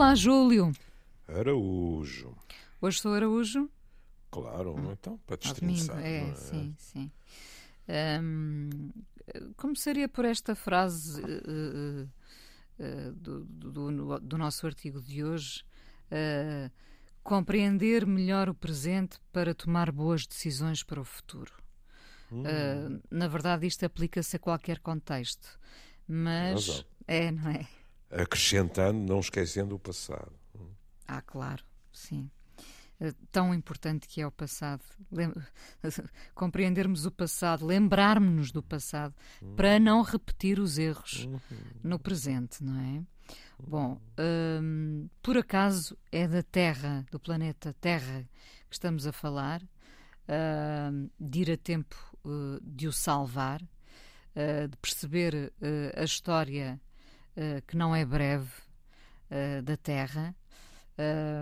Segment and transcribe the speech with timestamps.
[0.00, 0.72] Olá, Júlio.
[1.28, 2.34] Araújo.
[2.80, 3.68] Hoje sou Araújo?
[4.30, 5.98] Claro, então, para Ao destrinçar.
[6.02, 6.34] é, é?
[6.34, 7.10] sim, sim.
[8.22, 8.70] Hum,
[9.58, 12.06] começaria por esta frase eh,
[12.78, 15.62] eh, do, do- do nosso artigo de hoje.
[16.10, 16.70] eh,
[17.22, 21.52] compreender melhor o presente para tomar boas decisões para o futuro.
[22.32, 25.60] Hum, Eh, na verdade, isto aplica-se a qualquer contexto.
[26.08, 26.54] Mas.
[26.68, 26.84] razão.
[27.06, 27.68] É, não é?
[28.10, 30.32] Acrescentando, não esquecendo o passado.
[31.06, 32.30] Ah, claro, sim.
[33.00, 34.82] Eh, Tão importante que é o passado.
[35.10, 35.32] Lem-
[36.34, 39.14] Compreendermos o passado, lembrarmos-nos do passado,
[39.56, 41.28] para não repetir os erros
[41.82, 43.02] no presente, não é?
[43.58, 44.00] Bom,
[44.62, 48.28] hum, por acaso é da Terra, do planeta Terra,
[48.68, 49.62] que estamos a falar,
[50.28, 53.62] hum, de ir a tempo eh, de o salvar,
[54.34, 56.80] eh, de perceber eh, a história
[57.36, 58.50] eh, que não é breve
[59.30, 60.34] eh, da Terra.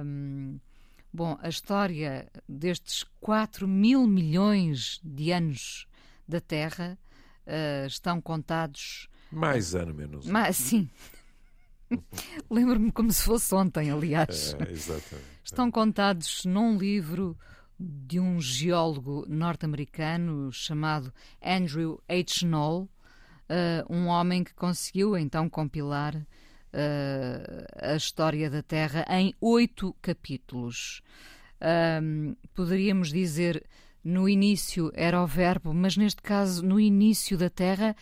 [0.04, 0.58] Hum,
[1.12, 5.86] bom, a história destes 4 mil milhões de anos
[6.26, 6.98] da Terra
[7.46, 9.08] eh, estão contados.
[9.32, 10.32] Mais ano, menos ano.
[10.32, 10.88] Mas, sim.
[12.50, 14.54] Lembro-me como se fosse ontem, aliás.
[14.54, 15.28] É, exatamente.
[15.42, 17.36] Estão contados num livro
[17.78, 22.44] de um geólogo norte-americano chamado Andrew H.
[22.44, 22.88] Knoll,
[23.48, 26.14] eh, um homem que conseguiu então compilar
[26.72, 31.02] eh, a história da Terra em oito capítulos.
[32.54, 33.64] Poderíamos dizer
[34.04, 37.94] no início era o verbo, mas neste caso, no início da Terra,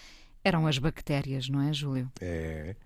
[0.45, 2.11] eram as bactérias, não é, Júlio?
[2.21, 2.75] É.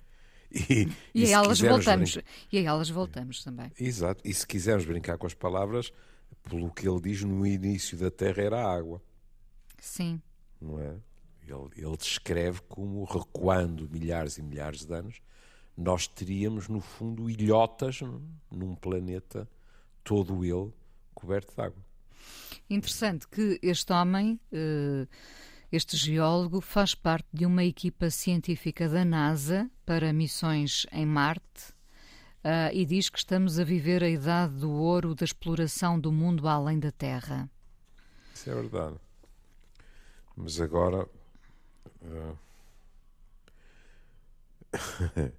[0.53, 2.15] E, E, a elas voltamos.
[2.17, 3.71] brin- E a elas voltamos também.
[3.79, 4.21] Exato.
[4.27, 5.93] E se quisermos brincar com as palavras,
[6.43, 9.01] pelo que ele diz, no início da Terra era água,
[9.79, 10.21] Sim.
[10.61, 10.97] não é?
[11.51, 15.21] Ele, ele descreve como, recuando milhares e milhares de anos,
[15.77, 18.01] nós teríamos, no fundo, ilhotas
[18.51, 19.49] num planeta
[20.05, 20.73] todo ele
[21.15, 21.83] coberto de água.
[22.69, 25.07] Interessante que este homem, eh,
[25.73, 31.73] este geólogo, faz parte de uma equipa científica da NASA para missões em Marte
[32.43, 36.49] ah, e diz que estamos a viver a idade do ouro da exploração do mundo
[36.49, 37.51] além da Terra.
[38.35, 38.97] Isso é verdade.
[40.37, 41.07] Mas agora.
[42.03, 42.35] Eh,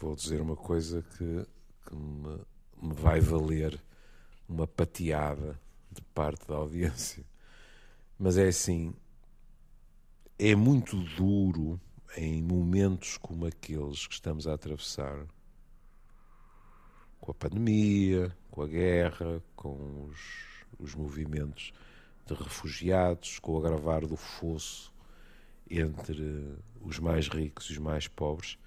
[0.00, 1.46] vou dizer uma coisa que,
[1.86, 2.40] que me,
[2.82, 3.80] me vai valer
[4.48, 5.58] uma pateada
[5.90, 7.24] de parte da audiência.
[8.18, 8.94] Mas é assim.
[10.38, 11.80] É muito duro
[12.16, 15.26] em momentos como aqueles que estamos a atravessar
[17.20, 20.18] com a pandemia, com a guerra, com os,
[20.78, 21.72] os movimentos
[22.26, 24.93] de refugiados, com o agravar do fosso
[25.70, 28.58] entre os mais ricos e os mais pobres.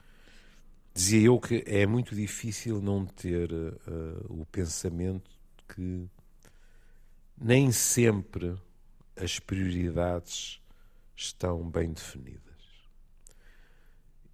[0.94, 5.30] Dizia eu que é muito difícil não ter eh, o pensamento
[5.68, 6.10] que
[7.38, 8.58] nem sempre
[9.16, 10.60] as prioridades
[11.16, 12.42] estão bem definidas.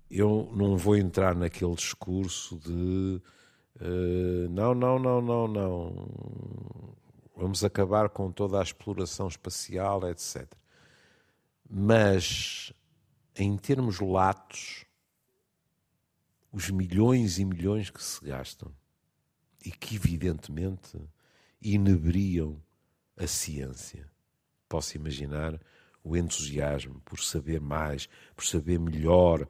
[0.10, 3.22] Eu não vou entrar naquele discurso de
[3.82, 6.96] eh, não, não, não, não, não.
[7.36, 10.48] Vamos acabar com toda a exploração espacial, etc.
[11.76, 12.72] Mas,
[13.36, 14.86] em termos latos,
[16.52, 18.72] os milhões e milhões que se gastam
[19.66, 21.00] e que, evidentemente,
[21.60, 22.62] inebriam
[23.18, 24.08] a ciência.
[24.70, 25.60] Posso imaginar
[26.04, 29.48] o entusiasmo por saber mais, por saber melhor,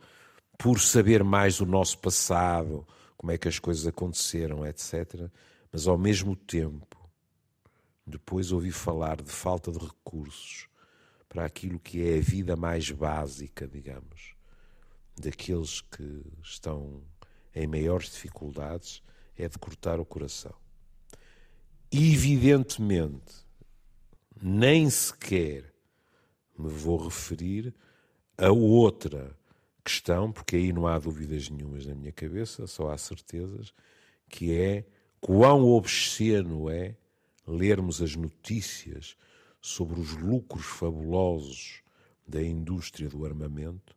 [0.57, 5.29] por saber mais do nosso passado, como é que as coisas aconteceram, etc.
[5.69, 7.11] Mas ao mesmo tempo,
[8.07, 10.72] depois ouvi falar de falta de recursos
[11.34, 14.36] para aquilo que é a vida mais básica, digamos,
[15.18, 17.02] daqueles que estão
[17.56, 19.02] em maiores dificuldades,
[19.36, 20.54] é de cortar o coração.
[21.92, 23.34] Evidentemente,
[24.40, 25.74] nem sequer
[26.56, 27.74] me vou referir
[28.38, 29.36] a outra
[29.84, 33.74] questão, porque aí não há dúvidas nenhumas na minha cabeça, só há certezas,
[34.29, 34.86] que é
[35.20, 36.96] quão obsceno é
[37.47, 39.18] lermos as notícias
[39.64, 41.82] sobre os lucros fabulosos
[42.28, 43.96] da indústria do armamento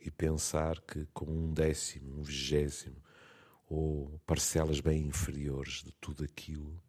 [0.00, 2.94] e pensar que com um décimo, um vigésimo
[3.68, 6.80] ou parcelas bem inferiores de tudo aquilo,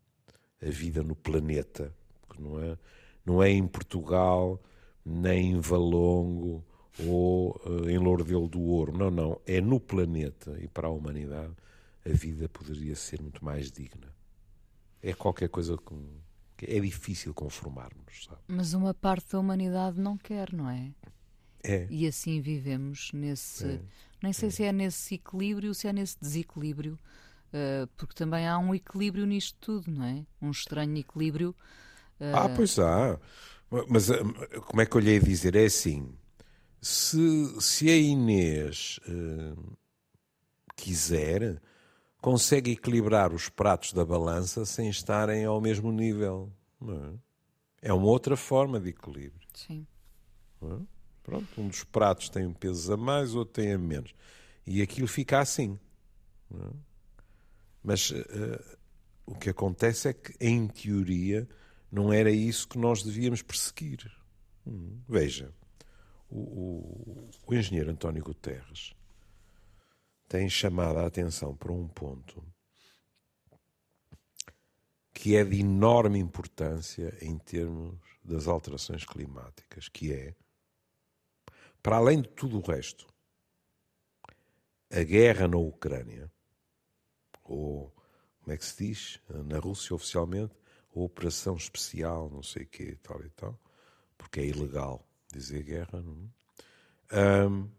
[0.61, 1.91] a vida no planeta,
[2.29, 2.77] que não é,
[3.25, 4.61] não é em Portugal,
[5.03, 6.63] nem em Valongo
[6.99, 11.55] ou eh, em Lourdelo do Ouro, não, não, é no planeta e para a humanidade
[12.05, 14.15] a vida poderia ser muito mais digna.
[15.01, 16.24] É qualquer coisa com, que
[16.63, 18.41] é difícil conformarmos, sabe?
[18.47, 20.91] Mas uma parte da humanidade não quer, não é?
[21.63, 21.87] É.
[21.89, 23.65] E assim vivemos nesse.
[23.65, 23.81] É.
[24.21, 26.97] Nem sei se é nesse equilíbrio, se é nesse desequilíbrio,
[27.53, 30.25] uh, porque também há um equilíbrio nisto tudo, não é?
[30.41, 31.55] Um estranho equilíbrio.
[32.19, 32.35] Uh...
[32.35, 33.19] Ah, pois há.
[33.89, 34.09] Mas
[34.67, 35.55] como é que eu lhe ia dizer?
[35.55, 36.15] É assim:
[36.81, 39.77] se, se a Inês uh,
[40.75, 41.59] quiser,
[42.25, 46.51] consegue equilibrar os pratos da balança sem estarem ao mesmo nível.
[47.83, 47.89] É?
[47.89, 47.93] é?
[47.93, 49.47] uma outra forma de equilíbrio.
[49.53, 49.85] Sim.
[50.63, 50.75] É?
[51.21, 54.11] Pronto, um dos pratos tem um peso a mais, outro tem a menos.
[54.65, 55.79] E aquilo fica assim.
[56.51, 56.69] É?
[57.83, 58.77] Mas uh,
[59.27, 61.47] o que acontece é que, em teoria,
[61.91, 64.11] não era isso que nós devíamos perseguir.
[64.65, 64.99] Hum.
[65.07, 65.53] Veja,
[66.27, 68.95] o, o, o engenheiro António Guterres
[70.35, 72.43] tem chamado a atenção para um ponto
[75.13, 80.35] que é de enorme importância em termos das alterações climáticas, que é,
[81.81, 83.07] para além de tudo o resto,
[84.91, 86.29] a guerra na Ucrânia,
[87.45, 87.95] ou
[88.41, 90.53] como é que se diz na Rússia oficialmente,
[90.93, 93.57] a operação especial, não sei o quê, tal e tal,
[94.17, 96.01] porque é ilegal dizer guerra.
[96.01, 96.29] Não?
[97.09, 97.45] É?
[97.45, 97.71] Um,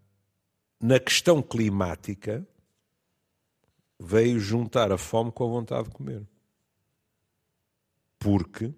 [0.81, 2.47] na questão climática,
[3.99, 6.27] veio juntar a fome com a vontade de comer.
[8.19, 8.75] Porque,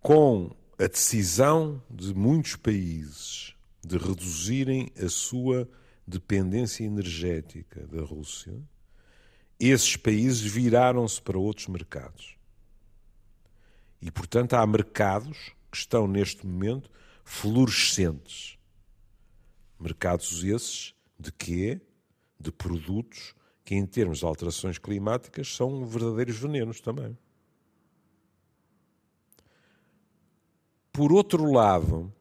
[0.00, 3.54] com a decisão de muitos países
[3.84, 5.68] de reduzirem a sua
[6.06, 8.60] dependência energética da Rússia,
[9.58, 12.36] esses países viraram-se para outros mercados.
[14.00, 16.90] E, portanto, há mercados que estão neste momento
[17.24, 18.58] fluorescentes.
[19.82, 21.80] Mercados esses de quê?
[22.38, 23.34] De produtos
[23.64, 27.18] que, em termos de alterações climáticas, são verdadeiros venenos também.
[30.92, 32.14] Por outro lado,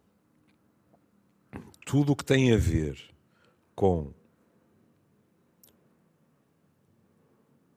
[1.86, 3.00] tudo o que tem a ver
[3.75, 4.12] com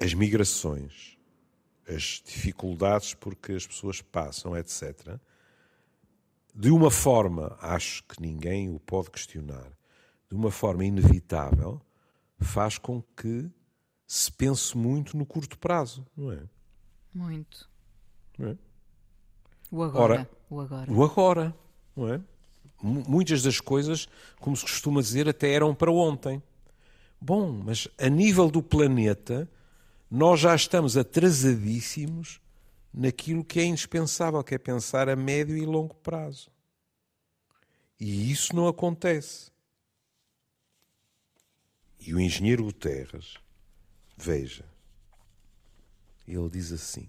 [0.01, 1.19] as migrações,
[1.87, 5.21] as dificuldades porque as pessoas passam, etc.,
[6.55, 9.73] de uma forma, acho que ninguém o pode questionar,
[10.29, 11.81] de uma forma inevitável,
[12.39, 13.51] faz com que
[14.06, 16.43] se pense muito no curto prazo, não é?
[17.12, 17.69] Muito.
[18.39, 18.59] Não é?
[19.71, 20.15] O agora.
[20.15, 20.93] Ora, o agora.
[20.93, 21.56] O agora,
[21.97, 22.21] não é?
[22.81, 24.07] Muitas das coisas,
[24.39, 26.43] como se costuma dizer, até eram para ontem.
[27.21, 29.50] Bom, mas a nível do planeta,
[30.11, 32.41] nós já estamos atrasadíssimos
[32.94, 36.49] naquilo que é indispensável, que é pensar a médio e longo prazo.
[37.99, 39.50] E isso não acontece.
[41.99, 43.35] E o engenheiro Guterres,
[44.17, 44.64] veja,
[46.26, 47.08] ele diz assim: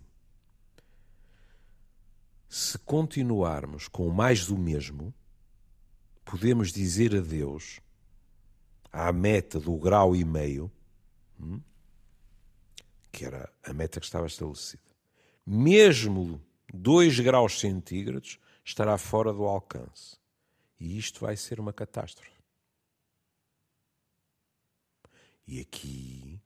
[2.49, 5.13] se continuarmos com mais do mesmo,
[6.23, 7.79] podemos dizer adeus
[8.91, 10.71] à meta do grau e meio,
[11.39, 11.61] hum,
[13.11, 14.94] que era a meta que estava estabelecida
[15.45, 16.41] mesmo
[16.73, 20.17] 2 graus centígrados, estará fora do alcance.
[20.79, 22.31] E isto vai ser uma catástrofe.
[25.47, 26.41] E aqui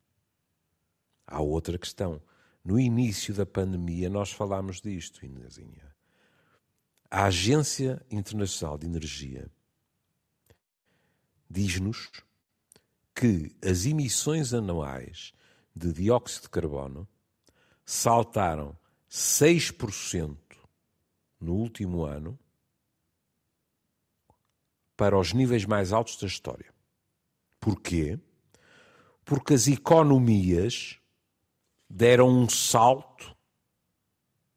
[1.25, 2.21] há outra questão.
[2.63, 5.95] No início da pandemia, nós falámos disto, Inesinha.
[7.09, 9.49] A Agência Internacional de Energia
[11.49, 12.11] diz-nos
[13.15, 15.33] que as emissões anuais
[15.75, 17.07] de dióxido de carbono
[17.85, 18.77] saltaram
[19.09, 20.37] 6%
[21.39, 22.37] no último ano
[24.95, 26.73] para os níveis mais altos da história.
[27.59, 28.19] Porquê?
[29.23, 30.99] Porque as economias
[31.89, 33.35] deram um salto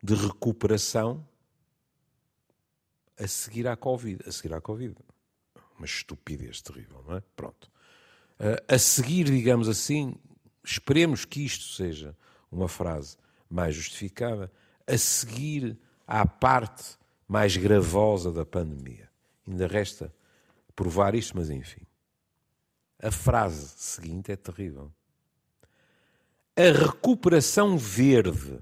[0.03, 1.27] de recuperação
[3.17, 4.23] a seguir à Covid.
[4.27, 4.97] A seguir à Covid.
[5.77, 7.23] Uma estupidez terrível, não é?
[7.37, 7.71] Pronto.
[8.67, 10.17] A seguir, digamos assim,
[10.65, 12.17] esperemos que isto seja
[12.51, 13.17] uma frase
[13.53, 14.51] mais justificada,
[14.87, 16.97] a seguir à parte
[17.29, 19.09] mais gravosa da pandemia.
[19.47, 20.13] Ainda resta
[20.75, 21.87] provar isto, mas enfim.
[23.01, 24.93] A frase seguinte é terrível.
[26.57, 28.59] A recuperação verde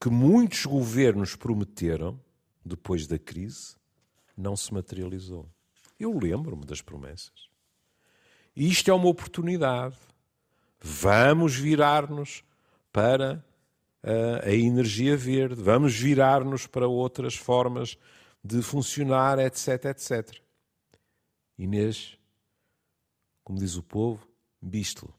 [0.00, 2.20] que muitos governos prometeram
[2.64, 3.76] depois da crise
[4.36, 5.48] não se materializou.
[5.98, 7.48] Eu lembro-me das promessas.
[8.54, 9.96] E isto é uma oportunidade.
[10.80, 12.44] Vamos virar-nos
[12.92, 13.44] para
[14.44, 17.96] a energia verde, vamos virar-nos para outras formas
[18.44, 20.40] de funcionar, etc, etc.
[21.58, 22.16] Inês,
[23.42, 24.26] como diz o povo,
[24.62, 25.12] bístolo.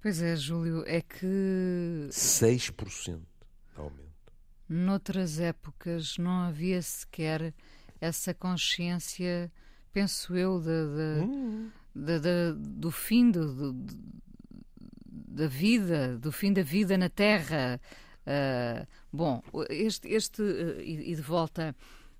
[0.00, 1.26] Pois é, Júlio, é que.
[2.10, 4.04] 6% de aumento.
[4.68, 7.54] Noutras épocas não havia sequer
[8.00, 9.50] essa consciência,
[9.92, 11.70] penso eu, de, de, Hum.
[11.94, 13.94] de- do fim do- do-
[15.34, 17.80] da vida, do fim da vida na Terra.
[18.26, 21.74] Ah, bom, este, este ah, e, e de volta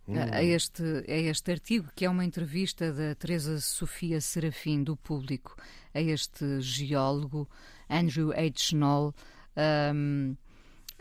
[0.08, 4.96] a, a este, a este artigo, que é uma entrevista da Teresa Sofia Serafim, do
[4.96, 5.56] público,
[5.94, 7.48] a este geólogo,
[7.88, 8.74] Andrew H.
[8.74, 9.14] Knoll.
[9.56, 10.36] ahm,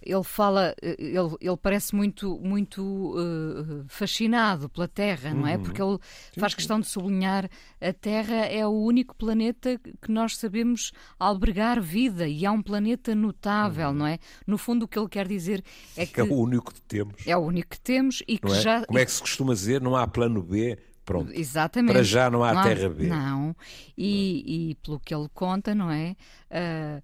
[0.05, 5.57] ele fala, ele, ele parece muito, muito eh, fascinado pela Terra, não é?
[5.57, 5.97] Porque ele
[6.37, 7.49] faz questão de sublinhar
[7.81, 13.15] a Terra é o único planeta que nós sabemos albergar vida e é um planeta
[13.15, 14.19] notável, não é?
[14.45, 15.63] No fundo, o que ele quer dizer
[15.95, 17.15] é que É o único que temos.
[17.25, 18.61] é o único que temos e que Não é?
[18.61, 18.85] já.
[18.85, 19.81] Como é que se costuma dizer?
[19.81, 20.77] Não há plano B.
[21.05, 21.33] Pronto.
[21.33, 21.91] Exatamente.
[21.93, 23.07] Para já não há terra B.
[23.07, 23.53] Não.
[23.97, 26.15] E, e pelo que ele conta, não é?
[26.49, 27.01] Ah,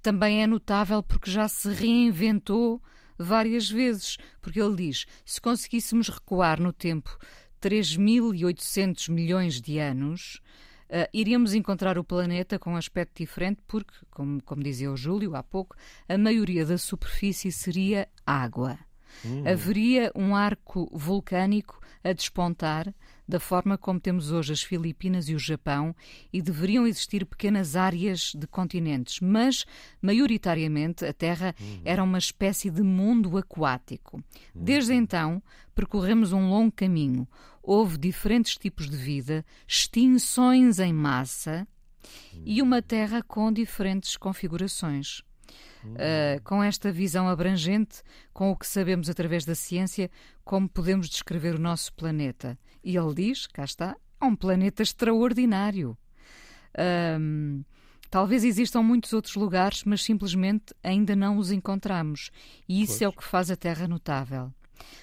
[0.00, 2.82] também é notável porque já se reinventou
[3.18, 4.16] várias vezes.
[4.40, 7.16] Porque ele diz: se conseguíssemos recuar no tempo
[7.60, 10.40] 3.800 milhões de anos.
[10.90, 15.36] ah, iríamos encontrar o planeta com um aspecto diferente, porque, como, como dizia o Júlio
[15.36, 15.76] há pouco,
[16.08, 18.78] a maioria da superfície seria água.
[19.46, 22.92] Haveria um arco vulcânico a despontar,
[23.32, 25.96] da forma como temos hoje as Filipinas e o Japão,
[26.30, 29.64] e deveriam existir pequenas áreas de continentes, mas,
[30.02, 34.22] maioritariamente, a Terra era uma espécie de mundo aquático.
[34.54, 35.42] Desde então,
[35.74, 37.26] percorremos um longo caminho.
[37.62, 41.66] Houve diferentes tipos de vida, extinções em massa
[42.44, 45.22] e uma Terra com diferentes configurações.
[45.84, 50.10] Uh, com esta visão abrangente, com o que sabemos através da ciência,
[50.44, 52.58] como podemos descrever o nosso planeta.
[52.84, 55.96] E ele diz: cá está, é um planeta extraordinário.
[57.20, 57.64] Um,
[58.10, 62.30] talvez existam muitos outros lugares, mas simplesmente ainda não os encontramos.
[62.68, 63.02] E isso Pois.
[63.02, 64.52] é o que faz a Terra notável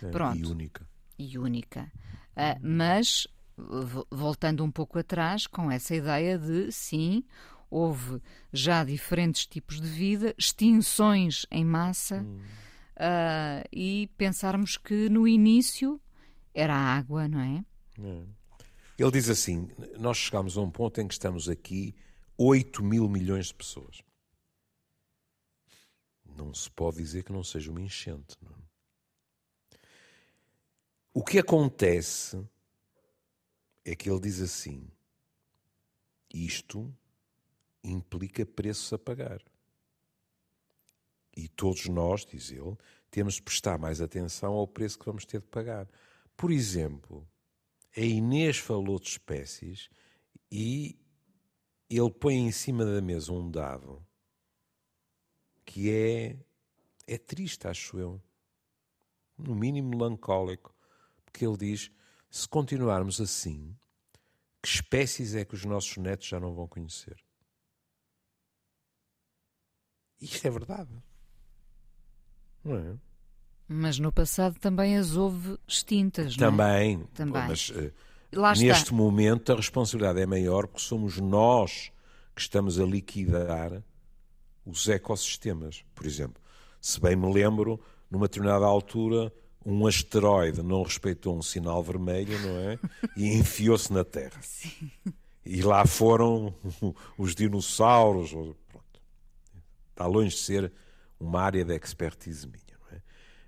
[0.02, 0.40] É, Pronto.
[0.40, 0.88] E única.
[1.18, 1.92] e única.
[2.36, 7.24] Ah, mas, vo- voltando um pouco atrás, com essa ideia de sim,
[7.70, 8.22] houve
[8.52, 12.26] já diferentes tipos de vida, extinções em massa,
[12.96, 16.02] ah, e pensarmos que no início
[16.54, 17.64] era a água, não é?
[18.02, 18.40] É.
[18.98, 21.96] Ele diz assim: nós chegamos a um ponto em que estamos aqui
[22.38, 24.02] 8 mil milhões de pessoas.
[26.36, 28.38] Não se pode dizer que não seja uma enchente.
[28.42, 28.70] não é?
[31.14, 32.42] O que acontece
[33.84, 34.90] é que ele diz assim:
[36.34, 36.94] isto
[37.84, 39.42] implica preços a pagar.
[41.36, 42.76] E todos nós, diz ele,
[43.10, 45.88] temos de prestar mais atenção ao preço que vamos ter de pagar.
[46.36, 47.28] Por exemplo,
[47.96, 49.90] a Inês falou de espécies
[50.52, 51.00] e
[51.90, 54.06] ele põe em cima da mesa um dado
[55.66, 56.40] que é,
[57.06, 58.22] é triste, acho eu.
[59.38, 60.76] No mínimo melancólico.
[61.24, 61.92] Porque ele diz:
[62.30, 63.78] se continuarmos assim,
[64.62, 67.16] que espécies é que os nossos netos já não vão conhecer?
[70.22, 70.90] Isto é verdade.
[72.64, 72.94] Não é?
[73.68, 76.50] Mas no passado também as houve extintas, não é?
[76.50, 77.04] Também.
[77.14, 77.48] Também.
[77.48, 77.92] Mas eh,
[78.34, 78.66] Lá está.
[78.66, 81.92] neste momento a responsabilidade é maior porque somos nós
[82.36, 83.84] que estamos a liquidar
[84.66, 85.84] os ecossistemas.
[85.94, 86.42] Por exemplo,
[86.82, 89.32] se bem me lembro, numa determinada altura,
[89.66, 92.80] um asteroide não respeitou um sinal vermelho, não é?
[93.16, 94.40] E enfiou-se na Terra.
[95.46, 96.54] E lá foram
[97.18, 98.32] os dinossauros.
[100.00, 100.72] Está longe de ser
[101.20, 102.64] uma área de expertise minha.
[102.94, 103.02] É?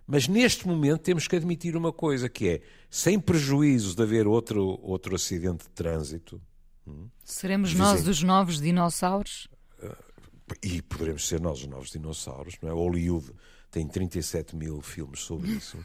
[0.05, 4.77] Mas neste momento temos que admitir uma coisa, que é, sem prejuízo de haver outro,
[4.83, 6.41] outro acidente de trânsito,
[7.23, 9.47] Seremos Dizem- nós os novos dinossauros?
[10.61, 12.73] e poderemos ser nós os novos dinossauros, não é?
[12.73, 13.31] Hollywood
[13.69, 15.77] tem 37 mil filmes sobre isso,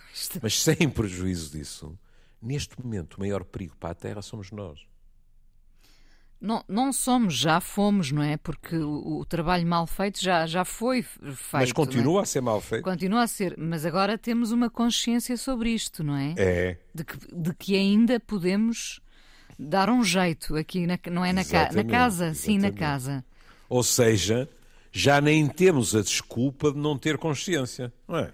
[0.42, 1.96] mas sem prejuízo disso,
[2.42, 4.80] neste momento o maior perigo para a Terra somos nós.
[6.40, 8.37] Não, não somos, já fomos, não é?
[8.37, 11.38] Porque o, o trabalho mal feito já, já foi feito.
[11.52, 11.73] Mas é?
[11.73, 12.85] continua a ser mal feito.
[12.85, 16.35] Continua a ser, mas agora temos uma consciência sobre isto, não é?
[16.37, 19.00] É, De, que, de que ainda podemos
[19.59, 22.78] dar um jeito aqui, na, não é na, ca, na Exatamente, casa, sim, na exatamente.
[22.78, 23.25] casa.
[23.69, 24.49] ou seja,
[24.93, 28.33] já nem temos a desculpa de não ter consciência, não é?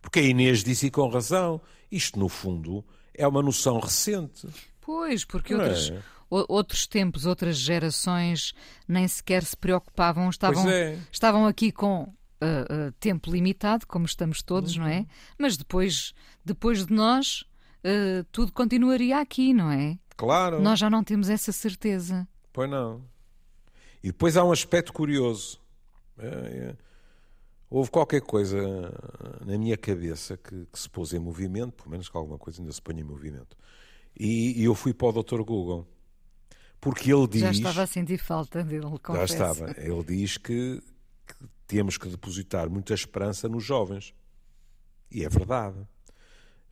[0.00, 4.48] Porque a Inês disse e com razão, isto no fundo é uma noção recente.
[4.80, 6.02] Pois, porque Não é?
[6.48, 8.54] Outros, tempos, outras gerações
[8.88, 10.98] nem sequer se preocupavam, estavam, é.
[11.10, 14.90] estavam aqui com ah, ah, tempo limitado, como estamos todos, não Uhum.
[14.90, 15.06] é?
[15.38, 16.12] Mas depois,
[16.44, 17.44] depois de nós,
[17.84, 19.98] ah, tudo continuaria aqui, não é?
[20.16, 20.60] Claro.
[20.60, 22.26] Nós já não temos essa certeza.
[22.52, 23.02] Pois não.
[24.02, 25.60] E depois há um aspecto curioso.
[26.18, 26.76] É, é.
[27.70, 28.58] houve qualquer coisa
[29.44, 32.72] na minha cabeça que, que, se pôs em movimento, pelo menos que alguma coisa ainda
[32.72, 33.56] se põe em movimento.
[34.18, 35.42] E, e eu fui para o Dr.
[35.42, 35.86] Google.
[36.82, 37.42] Porque ele diz.
[37.42, 39.14] Já estava a sentir falta dele, confesso.
[39.14, 39.70] Já estava.
[39.80, 40.82] Ele diz que,
[41.24, 41.34] que
[41.64, 44.12] temos que depositar muita esperança nos jovens.
[45.08, 45.78] E é verdade.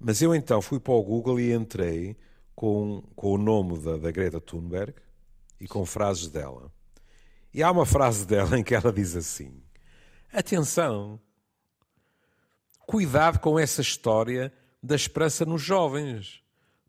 [0.00, 2.16] Mas eu então fui para o Google e entrei
[2.56, 4.94] com, com o nome da, da Greta Thunberg
[5.60, 6.72] e com frases dela.
[7.54, 9.62] E há uma frase dela em que ela diz assim:
[10.32, 11.20] Atenção,
[12.84, 14.52] cuidado com essa história
[14.82, 16.42] da esperança nos jovens.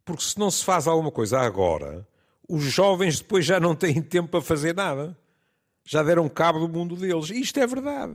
[0.03, 2.07] Porque se não se faz alguma coisa agora,
[2.51, 5.17] os jovens depois já não têm tempo para fazer nada.
[5.85, 7.29] Já deram cabo do mundo deles.
[7.29, 8.13] Isto é verdade.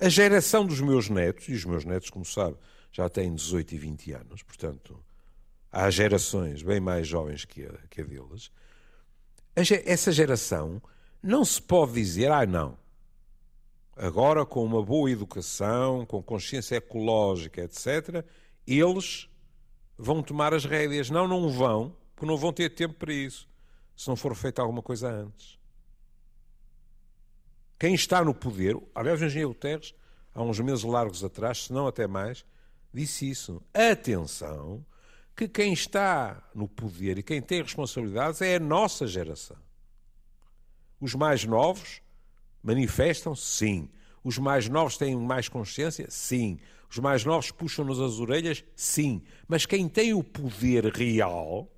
[0.00, 2.56] A geração dos meus netos, e os meus netos, como sabe,
[2.90, 5.04] já têm 18 e 20 anos, portanto,
[5.70, 8.50] há gerações bem mais jovens que a, que a deles.
[9.54, 10.80] Essa geração
[11.22, 12.78] não se pode dizer, ah, não.
[13.94, 18.24] Agora, com uma boa educação, com consciência ecológica, etc.,
[18.66, 19.28] eles
[20.02, 21.08] vão tomar as rédeas.
[21.08, 23.48] Não, não vão, porque não vão ter tempo para isso,
[23.96, 25.58] se não for feita alguma coisa antes.
[27.78, 29.94] Quem está no poder, aliás, o engenheiro Guterres,
[30.34, 32.44] há uns meses largos atrás, se não até mais,
[32.92, 33.62] disse isso.
[33.72, 34.84] Atenção,
[35.36, 39.56] que quem está no poder e quem tem responsabilidades é a nossa geração.
[41.00, 42.00] Os mais novos
[42.62, 43.34] manifestam?
[43.34, 43.88] Sim.
[44.22, 46.06] Os mais novos têm mais consciência?
[46.08, 46.58] Sim.
[46.92, 48.62] Os mais novos puxam-nos as orelhas?
[48.76, 49.22] Sim.
[49.48, 51.74] Mas quem tem o poder real,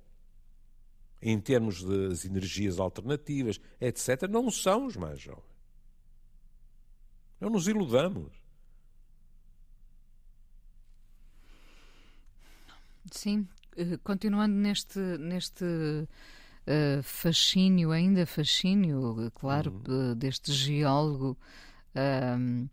[1.21, 5.45] em termos das energias alternativas, etc., não são os mais jovens.
[7.39, 8.29] Não nos iludamos.
[13.09, 20.13] Sim, eh, continuando neste, neste uh, fascínio, ainda fascínio, claro, uhum.
[20.13, 21.37] deste geólogo,
[21.95, 22.69] uh,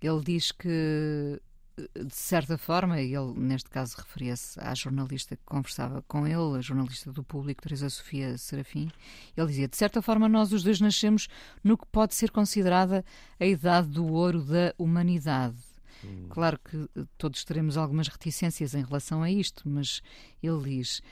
[0.00, 1.40] ele diz que
[1.76, 7.12] de certa forma, ele neste caso referia-se à jornalista que conversava com ele, a jornalista
[7.12, 8.90] do público, Teresa Sofia Serafim,
[9.36, 11.28] ele dizia, de certa forma nós os dois nascemos
[11.62, 13.04] no que pode ser considerada
[13.38, 15.56] a idade do ouro da humanidade.
[16.02, 16.26] Hum.
[16.30, 20.00] Claro que todos teremos algumas reticências em relação a isto, mas
[20.42, 21.02] ele diz...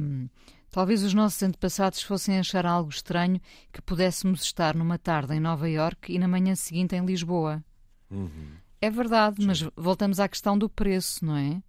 [0.00, 0.28] Um,
[0.72, 3.38] Talvez os nossos antepassados fossem achar algo estranho
[3.70, 7.62] que pudéssemos estar numa tarde em Nova Iorque e na manhã seguinte em Lisboa.
[8.10, 8.56] Uhum.
[8.82, 9.46] É verdade, Sim.
[9.46, 11.62] mas voltamos à questão do preço, não é?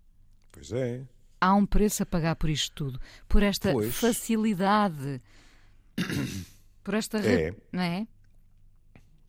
[0.51, 1.05] Pois é.
[1.39, 2.99] Há um preço a pagar por isto tudo,
[3.29, 3.95] por esta pois.
[3.95, 5.21] facilidade,
[6.83, 7.19] por esta.
[7.19, 7.55] É.
[7.71, 8.07] Não é?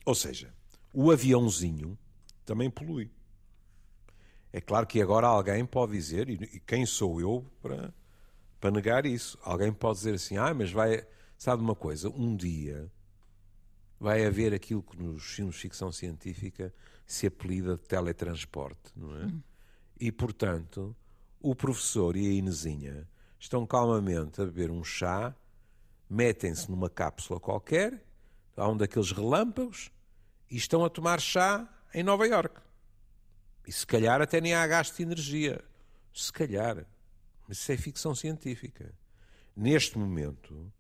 [0.07, 0.51] Ou seja,
[0.95, 1.99] o aviãozinho
[2.47, 3.11] também polui.
[4.51, 7.93] É claro que agora alguém pode dizer, e quem sou eu para,
[8.59, 9.39] para negar isso?
[9.43, 11.07] Alguém pode dizer assim: ah, mas vai.
[11.37, 12.09] Sabe uma coisa?
[12.09, 12.91] Um dia
[14.01, 16.73] vai haver aquilo que nos filmes de ficção científica
[17.07, 19.27] se apelida de teletransporte, não é?
[19.27, 19.43] Hum.
[20.01, 20.95] E, portanto,
[21.41, 25.35] o professor e a Inesinha estão calmamente a beber um chá,
[26.09, 28.03] metem-se numa cápsula qualquer,
[28.57, 29.91] há um daqueles relâmpagos,
[30.51, 32.61] e estão a tomar chá em Nova Iorque.
[33.67, 35.65] E se calhar até nem há gasto de energia.
[36.13, 36.87] Se calhar.
[37.49, 38.95] Mas isso é ficção científica.
[39.57, 40.73] Neste momento,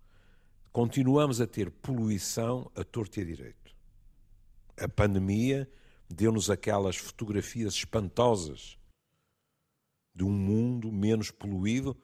[0.72, 3.74] continuamos a ter poluição a torto e a direito.
[4.78, 5.68] A pandemia
[6.09, 8.79] deu-nos aquelas fotografias espantosas
[10.14, 11.97] de um mundo menos poluído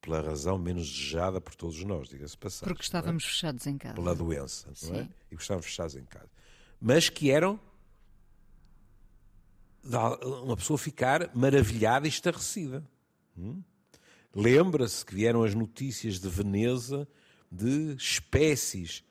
[0.00, 2.68] pela razão menos desejada por todos nós, diga-se passagem.
[2.68, 3.26] Porque estávamos é?
[3.26, 3.94] fechados em casa.
[3.94, 4.92] Pela doença, Sim.
[4.92, 5.08] não é?
[5.30, 6.30] E estávamos fechados em casa.
[6.80, 7.60] Mas que eram
[10.42, 12.84] uma pessoa ficar maravilhada e estarrecida.
[13.36, 13.62] Hum?
[14.34, 17.08] Lembra-se que vieram as notícias de Veneza
[17.50, 19.04] de espécies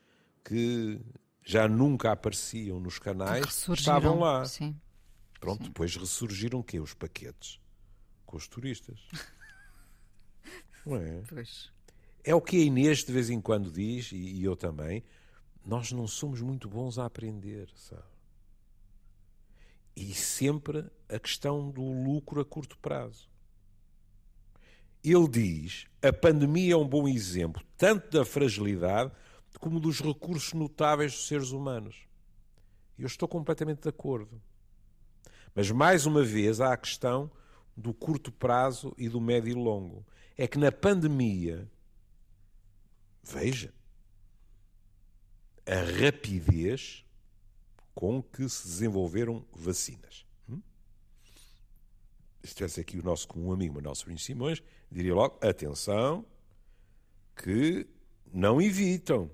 [0.43, 0.99] que
[1.49, 4.45] já nunca apareciam nos canais, estavam lá.
[4.45, 4.79] Sim.
[5.39, 5.69] Pronto, Sim.
[5.69, 7.59] depois ressurgiram que Os paquetes
[8.23, 8.99] com os turistas.
[10.85, 11.23] Não é?
[11.27, 11.71] Pois.
[12.23, 15.03] É o que a Inês de vez em quando diz, e eu também,
[15.65, 18.03] nós não somos muito bons a aprender, sabe?
[19.95, 23.27] E sempre a questão do lucro a curto prazo.
[25.03, 29.11] Ele diz: a pandemia é um bom exemplo tanto da fragilidade
[29.57, 32.07] como dos recursos notáveis dos seres humanos.
[32.97, 34.41] Eu estou completamente de acordo.
[35.55, 37.31] Mas, mais uma vez, há a questão
[37.75, 40.05] do curto prazo e do médio e longo.
[40.37, 41.69] É que na pandemia,
[43.23, 43.73] veja,
[45.65, 47.05] a rapidez
[47.93, 50.25] com que se desenvolveram vacinas.
[50.49, 50.61] Hum?
[52.43, 56.25] Se tivesse aqui o nosso comum amigo Manuel Sobrinho Simões, diria logo: atenção,
[57.35, 57.87] que
[58.31, 59.29] não evitam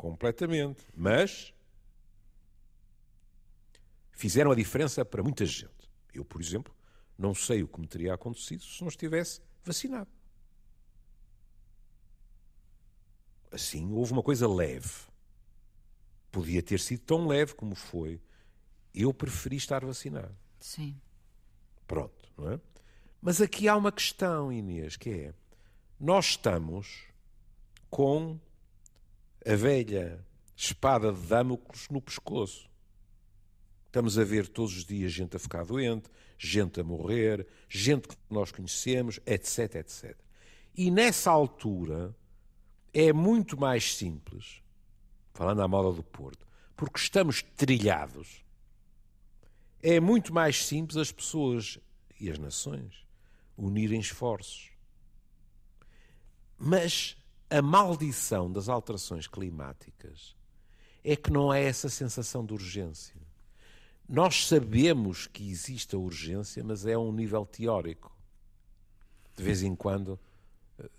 [0.00, 1.52] completamente, mas
[4.12, 5.90] fizeram a diferença para muita gente.
[6.14, 6.74] Eu, por exemplo,
[7.18, 10.08] não sei o que me teria acontecido se não estivesse vacinado.
[13.52, 14.90] Assim, houve uma coisa leve.
[16.32, 18.22] Podia ter sido tão leve como foi.
[18.94, 20.34] Eu preferi estar vacinado.
[20.58, 20.98] Sim.
[21.86, 22.60] Pronto, não é?
[23.20, 25.34] Mas aqui há uma questão, Inês, que é:
[25.98, 27.04] nós estamos
[27.90, 28.40] com
[29.46, 30.24] a velha
[30.54, 32.68] espada de Damocles no pescoço.
[33.86, 38.16] Estamos a ver todos os dias gente a ficar doente, gente a morrer, gente que
[38.28, 40.16] nós conhecemos, etc, etc.
[40.76, 42.14] E nessa altura
[42.92, 44.62] é muito mais simples,
[45.32, 48.44] falando à moda do Porto, porque estamos trilhados,
[49.82, 51.78] é muito mais simples as pessoas
[52.20, 53.06] e as nações
[53.56, 54.70] unirem esforços.
[56.58, 57.16] Mas
[57.50, 60.36] a maldição das alterações climáticas
[61.02, 63.20] é que não há essa sensação de urgência.
[64.08, 68.16] Nós sabemos que existe a urgência, mas é a um nível teórico.
[69.36, 70.18] De vez em quando,
[70.78, 70.90] eh,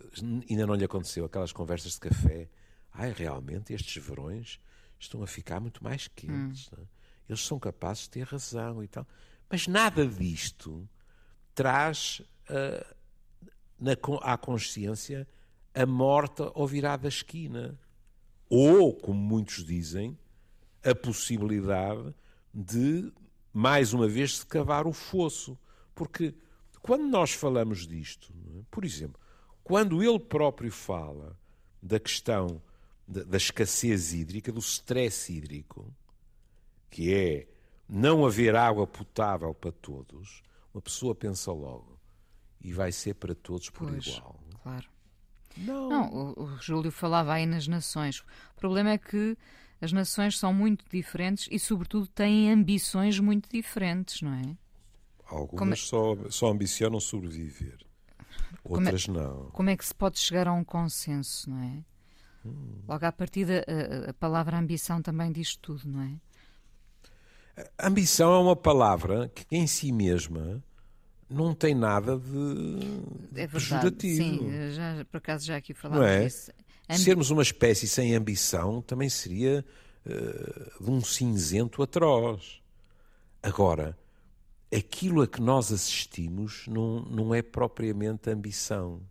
[0.50, 2.50] ainda não lhe aconteceu aquelas conversas de café.
[2.94, 4.60] Ai, realmente estes verões
[5.00, 6.70] estão a ficar muito mais quentes.
[6.74, 6.86] Hum.
[7.28, 9.08] Eles são capazes de ter razão e tal.
[9.50, 10.88] Mas nada disto
[11.54, 12.96] traz uh,
[13.80, 15.28] na, à consciência
[15.74, 17.80] a morta ou virada esquina.
[18.50, 20.18] Ou, como muitos dizem,
[20.84, 22.14] a possibilidade
[22.54, 23.12] de,
[23.54, 25.58] mais uma vez, se cavar o fosso.
[25.96, 26.34] Porque
[26.82, 28.64] quando nós falamos disto, é?
[28.70, 29.20] por exemplo,
[29.64, 31.38] quando ele próprio fala
[31.82, 32.62] da questão
[33.08, 35.94] da, da escassez hídrica, do stress hídrico,
[36.90, 37.48] que é
[37.88, 42.00] não haver água potável para todos, uma pessoa pensa logo
[42.60, 44.40] e vai ser para todos por pois, igual.
[44.64, 44.90] Claro.
[45.58, 48.20] Não, não o, o Júlio falava aí nas nações.
[48.56, 49.38] O problema é que
[49.82, 54.56] as nações são muito diferentes e, sobretudo, têm ambições muito diferentes, não é?
[55.26, 55.82] Algumas é...
[55.82, 57.80] só, só ambicionam sobreviver,
[58.64, 59.22] outras como é...
[59.22, 59.50] não.
[59.52, 61.84] Como é que se pode chegar a um consenso, não é?
[62.46, 62.82] Hum.
[62.88, 66.20] Logo à partida, a, a palavra ambição também diz tudo, não é?
[67.78, 70.64] A ambição é uma palavra que em si mesma
[71.32, 72.78] não tem nada de
[73.36, 74.24] é verdade, pejorativo.
[74.24, 76.26] Sim, já, por acaso já aqui falámos é?
[76.26, 76.52] disso.
[76.98, 79.66] Sermos uma espécie sem ambição também seria
[80.06, 82.62] uh, de um cinzento atroz.
[83.42, 83.98] Agora,
[84.76, 89.02] aquilo a que nós assistimos não, não é propriamente ambição.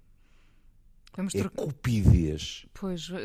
[1.16, 2.66] Vamos é cupidez.
[2.72, 3.16] Pois, uh,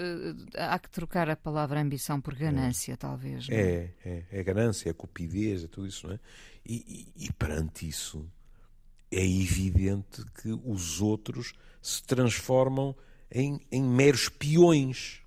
[0.58, 2.96] há que trocar a palavra ambição por ganância, é.
[2.96, 3.48] talvez.
[3.50, 3.56] É?
[3.56, 6.20] é, é, é ganância, é cupidez, é tudo isso, não é?
[6.66, 8.28] E, e, e perante isso,
[9.12, 12.96] é evidente que os outros se transformam
[13.32, 15.22] em, em meros peões.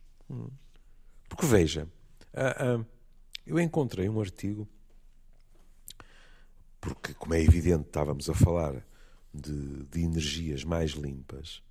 [1.29, 1.89] Porque veja,
[2.35, 2.87] uh, uh,
[3.47, 4.69] eu encontrei um artigo,
[6.81, 8.85] porque, como é evidente, estávamos a falar
[9.33, 11.63] de, de energias mais limpas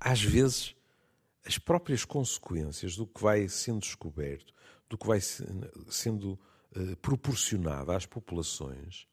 [0.00, 0.74] às vezes,
[1.44, 4.54] as próprias consequências do que vai sendo descoberto,
[4.88, 6.40] do que vai sendo
[6.74, 9.06] uh, proporcionado às populações,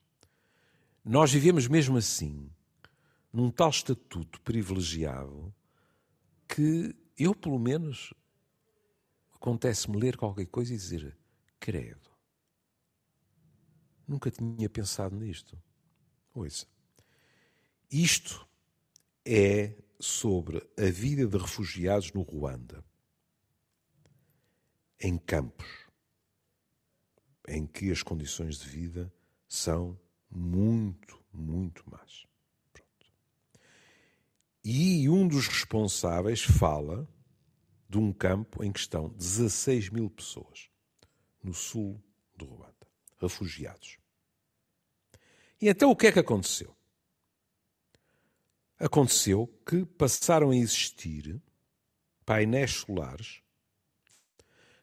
[1.08, 2.52] nós vivemos mesmo assim,
[3.32, 5.56] num tal estatuto privilegiado,
[6.46, 8.14] que eu, pelo menos,
[9.32, 11.18] acontece-me ler qualquer coisa e dizer:
[11.60, 12.10] credo.
[14.06, 15.58] Nunca tinha pensado nisto.
[16.34, 16.68] Ouça.
[17.90, 18.46] Isto
[19.26, 22.84] é sobre a vida de refugiados no Ruanda,
[25.00, 25.68] em campos,
[27.48, 29.12] em que as condições de vida
[29.48, 29.98] são
[30.30, 32.26] muito, muito más.
[32.74, 33.12] Pronto.
[34.64, 37.08] E um dos responsáveis fala
[37.90, 40.70] de um campo em que estão 16 mil pessoas
[41.44, 42.04] no sul
[42.36, 42.88] do Ruanda,
[43.20, 43.98] refugiados.
[45.62, 46.78] E então o que é que aconteceu?
[48.80, 51.42] aconteceu que passaram a existir
[52.26, 53.42] painéis solares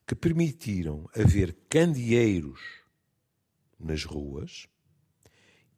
[0.06, 2.60] que permitiram haver candeeiros
[3.78, 4.66] nas ruas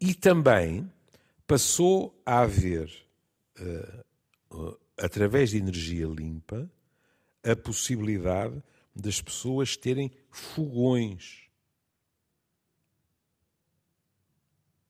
[0.01, 0.91] e também
[1.47, 2.91] passou a haver,
[3.61, 6.71] uh, uh, através de energia limpa,
[7.43, 8.63] a possibilidade
[8.95, 11.45] das pessoas terem fogões.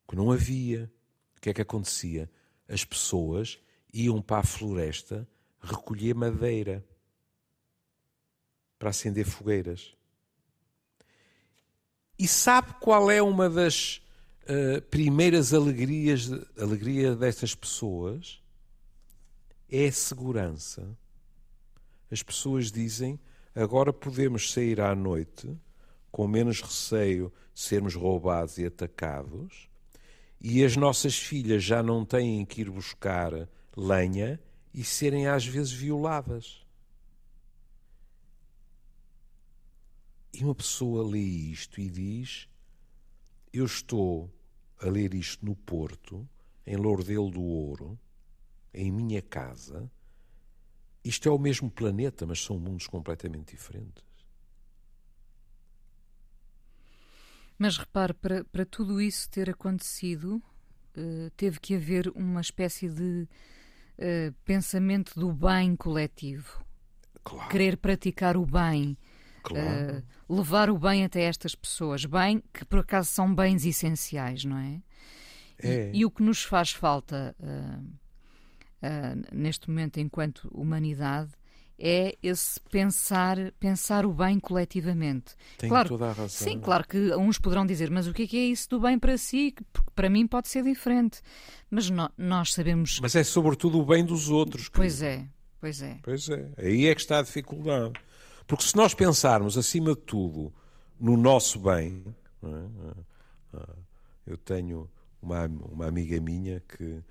[0.08, 0.90] Que não havia.
[1.36, 2.30] O que é que acontecia?
[2.68, 3.58] as pessoas
[3.92, 5.26] iam para a floresta
[5.60, 6.84] recolher madeira
[8.78, 9.94] para acender fogueiras.
[12.18, 14.02] E sabe qual é uma das
[14.48, 18.42] uh, primeiras alegrias alegria destas pessoas?
[19.68, 20.96] É segurança.
[22.10, 23.18] As pessoas dizem
[23.54, 25.56] agora podemos sair à noite
[26.16, 29.68] com menos receio de sermos roubados e atacados,
[30.40, 34.40] e as nossas filhas já não têm que ir buscar lenha
[34.72, 36.64] e serem às vezes violadas.
[40.32, 42.48] E uma pessoa lê isto e diz:
[43.52, 44.30] Eu estou
[44.80, 46.28] a ler isto no Porto,
[46.66, 47.98] em Lourdelo do Ouro,
[48.72, 49.90] em minha casa.
[51.04, 54.04] Isto é o mesmo planeta, mas são mundos completamente diferentes.
[57.58, 60.42] Mas repare, para, para tudo isso ter acontecido,
[60.96, 63.26] uh, teve que haver uma espécie de
[63.98, 66.64] uh, pensamento do bem coletivo.
[67.24, 67.48] Claro.
[67.48, 68.96] Querer praticar o bem.
[69.54, 69.98] Claro.
[70.28, 72.04] Uh, levar o bem até estas pessoas.
[72.04, 74.80] Bem que por acaso são bens essenciais, não é?
[75.58, 75.90] É.
[75.92, 77.34] E, e o que nos faz falta
[79.32, 81.30] neste momento, enquanto humanidade,
[81.78, 85.34] é esse pensar, pensar o bem coletivamente.
[85.58, 86.28] Tem claro, toda a razão.
[86.28, 88.98] Sim, claro que uns poderão dizer, mas o que é, que é isso do bem
[88.98, 89.54] para si?
[89.72, 91.20] Porque para mim pode ser diferente.
[91.70, 92.98] Mas no, nós sabemos.
[93.00, 94.68] Mas é sobretudo o bem dos outros.
[94.70, 95.26] Pois é,
[95.60, 95.98] pois é.
[96.02, 96.48] Pois é.
[96.56, 97.92] Aí é que está a dificuldade.
[98.46, 100.52] Porque se nós pensarmos, acima de tudo,
[100.98, 102.04] no nosso bem.
[102.42, 103.66] É?
[104.26, 104.90] Eu tenho
[105.22, 107.02] uma, uma amiga minha que,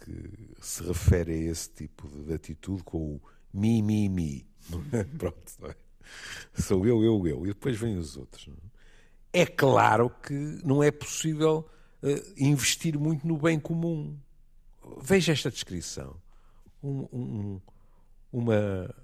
[0.00, 3.20] que se refere a esse tipo de atitude com o
[3.52, 4.46] mi, mi, mi.
[5.18, 5.76] Pronto, não é?
[6.54, 7.46] Sou eu, eu, eu.
[7.46, 8.48] E depois vêm os outros.
[9.32, 9.42] É?
[9.42, 11.68] é claro que não é possível
[12.02, 14.18] uh, investir muito no bem comum.
[15.00, 16.16] Veja esta descrição.
[16.82, 17.60] Um, um,
[18.32, 18.94] uma,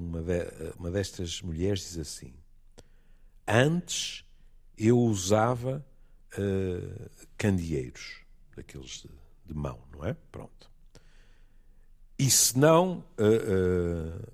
[0.00, 0.46] uma, de,
[0.78, 2.34] uma destas mulheres diz assim:
[3.46, 4.24] Antes
[4.76, 5.84] eu usava
[6.38, 8.22] uh, candeeiros,
[8.56, 9.10] daqueles de,
[9.46, 10.14] de mão, não é?
[10.32, 10.70] Pronto.
[12.18, 14.32] E se não uh, uh,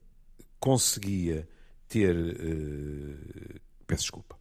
[0.59, 1.49] conseguia
[1.89, 2.17] ter.
[3.87, 4.37] Peço desculpa.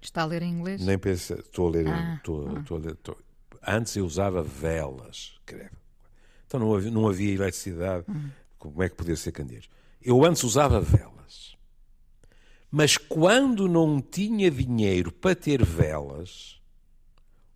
[0.00, 0.84] Está a ler em inglês?
[0.84, 1.34] Nem pensa.
[1.34, 1.88] Estou a ler.
[1.88, 2.60] Ah, estou, ah.
[2.60, 3.18] estou a ler estou...
[3.66, 5.78] Antes eu usava velas, credo.
[6.46, 8.04] Então não havia, não havia eletricidade.
[8.08, 8.30] Hum.
[8.70, 9.68] Como é que podia ser candeeiros?
[10.00, 11.56] Eu antes usava velas.
[12.70, 16.60] Mas quando não tinha dinheiro para ter velas,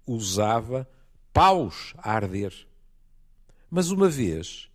[0.07, 0.89] usava
[1.33, 2.55] paus a arder.
[3.71, 4.71] Mas uma vez,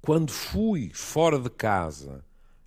[0.00, 2.24] quando fui fora de casa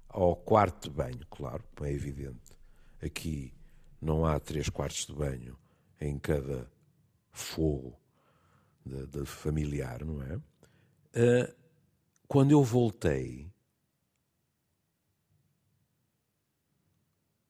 [0.09, 2.53] ao quarto de banho, claro, é evidente,
[3.01, 3.53] aqui
[4.01, 5.57] não há três quartos de banho
[6.01, 6.69] em cada
[7.31, 7.99] fogo
[8.85, 10.35] de, de familiar, não é?
[10.35, 11.55] Uh,
[12.27, 13.49] quando eu voltei,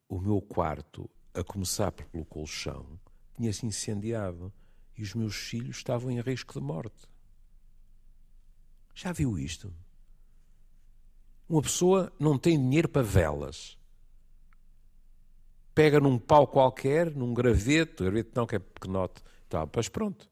[0.08, 3.00] o meu quarto, a começar pelo colchão,
[3.36, 4.54] tinha-se incendiado
[4.96, 7.08] e os meus filhos estavam em risco de morte.
[8.94, 9.74] Já viu isto?
[11.50, 13.78] Uma pessoa não tem dinheiro para velas.
[15.74, 20.30] Pega num pau qualquer, num graveto, graveto não que é pequenote, tá, mas pronto.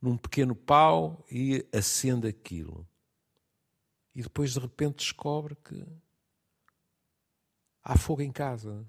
[0.00, 2.86] Num pequeno pau e acende aquilo.
[4.14, 5.84] E depois de repente descobre que
[7.82, 8.86] há fogo em casa,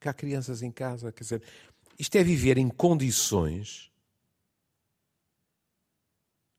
[0.00, 1.12] que há crianças em casa.
[1.12, 1.42] Quer dizer,
[1.98, 3.92] isto é viver em condições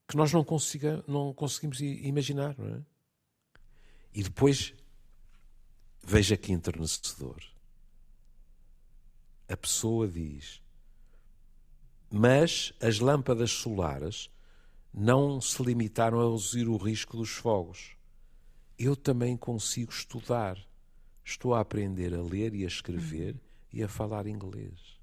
[0.07, 2.81] que nós não, consiga, não conseguimos imaginar, não é?
[4.13, 4.73] E depois,
[6.03, 7.41] veja que enternecedor.
[9.49, 10.61] A pessoa diz:
[12.11, 14.29] Mas as lâmpadas solares
[14.93, 17.95] não se limitaram a reduzir o risco dos fogos.
[18.77, 20.57] Eu também consigo estudar.
[21.23, 23.35] Estou a aprender a ler e a escrever
[23.71, 24.99] e a falar inglês.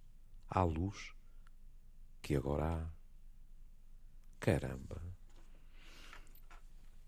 [0.49, 1.15] À luz
[2.21, 2.87] que agora há.
[4.39, 5.11] Caramba.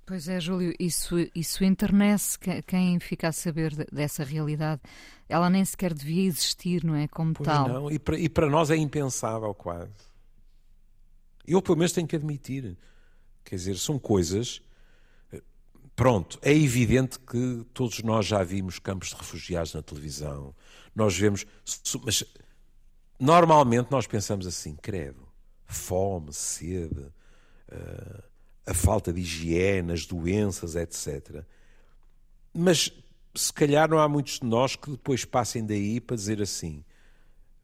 [0.04, 4.82] Pois é, Júlio, isso, isso enternece quem fica a saber dessa realidade.
[5.28, 7.06] Ela nem sequer devia existir, não é?
[7.06, 7.68] Como pois tal.
[7.68, 9.92] Não, e para, e para nós é impensável, quase.
[11.46, 12.76] Eu, pelo menos, tenho que admitir.
[13.44, 14.60] Quer dizer, são coisas.
[16.02, 20.52] Pronto, é evidente que todos nós já vimos campos de refugiados na televisão.
[20.92, 21.46] Nós vemos.
[22.04, 22.24] Mas
[23.20, 25.28] normalmente nós pensamos assim: credo,
[25.64, 28.22] fome, sede uh,
[28.66, 31.44] a falta de higiene, as doenças, etc.
[32.52, 32.90] Mas
[33.32, 36.84] se calhar não há muitos de nós que depois passem daí para dizer assim: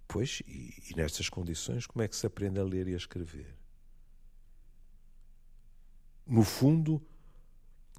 [0.06, 3.52] pois, e, e nestas condições, como é que se aprende a ler e a escrever?
[6.24, 7.02] No fundo,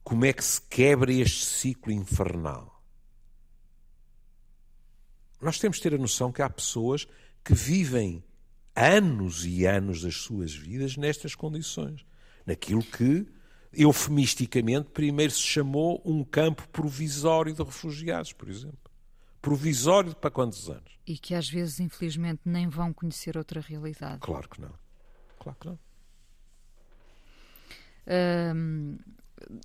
[0.10, 2.84] como é que se quebra este ciclo infernal?
[5.40, 7.08] Nós temos de ter a noção que há pessoas
[7.44, 8.24] que vivem
[8.76, 12.04] anos e anos das suas vidas nestas condições.
[12.44, 13.28] Naquilo que,
[13.72, 18.92] eufemisticamente, primeiro se chamou um campo provisório de refugiados, por exemplo.
[19.40, 20.92] Provisório para quantos anos?
[21.06, 24.22] E que às vezes, infelizmente, nem vão conhecer outra realidade.
[24.22, 24.74] Claro que não.
[25.38, 25.80] Claro que não.
[28.56, 28.98] Um,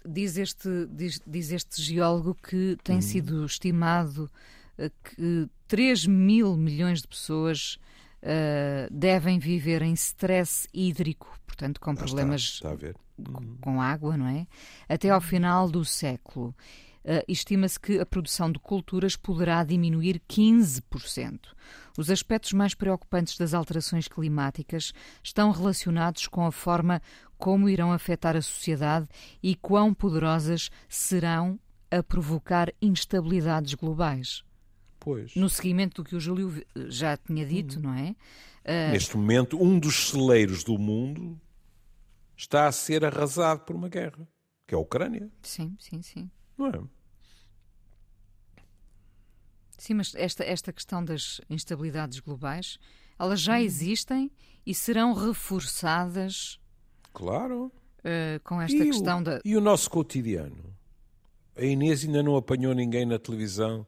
[0.06, 3.02] diz, este, diz, diz, este geólogo que tem hum.
[3.02, 4.30] sido estimado
[4.78, 7.78] uh, que 3 mil milhões de pessoas
[8.22, 12.92] uh, devem viver em stress hídrico, portanto, com problemas está, está
[13.32, 14.46] com, com água, não é?
[14.88, 16.54] Até ao final do século.
[17.04, 21.38] Uh, estima-se que a produção de culturas poderá diminuir 15%.
[21.98, 27.02] Os aspectos mais preocupantes das alterações climáticas estão relacionados com a forma
[27.38, 29.08] como irão afetar a sociedade
[29.42, 31.58] e quão poderosas serão
[31.90, 34.42] a provocar instabilidades globais.
[34.98, 35.34] Pois.
[35.34, 37.82] No seguimento do que o Júlio já tinha dito, uhum.
[37.82, 38.16] não é?
[38.64, 38.92] Uh...
[38.92, 41.38] Neste momento, um dos celeiros do mundo
[42.36, 44.26] está a ser arrasado por uma guerra,
[44.66, 45.30] que é a Ucrânia.
[45.42, 46.30] Sim, sim, sim.
[46.56, 46.82] Não é?
[49.76, 52.78] Sim, mas esta, esta questão das instabilidades globais,
[53.18, 54.30] elas já existem
[54.64, 56.58] e serão reforçadas.
[57.14, 57.72] Claro.
[58.00, 59.40] Uh, com esta e questão o, da.
[59.44, 60.76] E o nosso cotidiano?
[61.56, 63.86] A Inês ainda não apanhou ninguém na televisão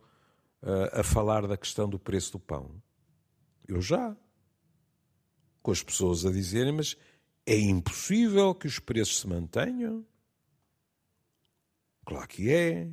[0.63, 2.71] uh, a falar da questão do preço do pão.
[3.69, 4.17] Eu já.
[5.61, 6.97] Com as pessoas a dizerem, mas
[7.45, 10.07] é impossível que os preços se mantenham.
[12.05, 12.89] Claro que é.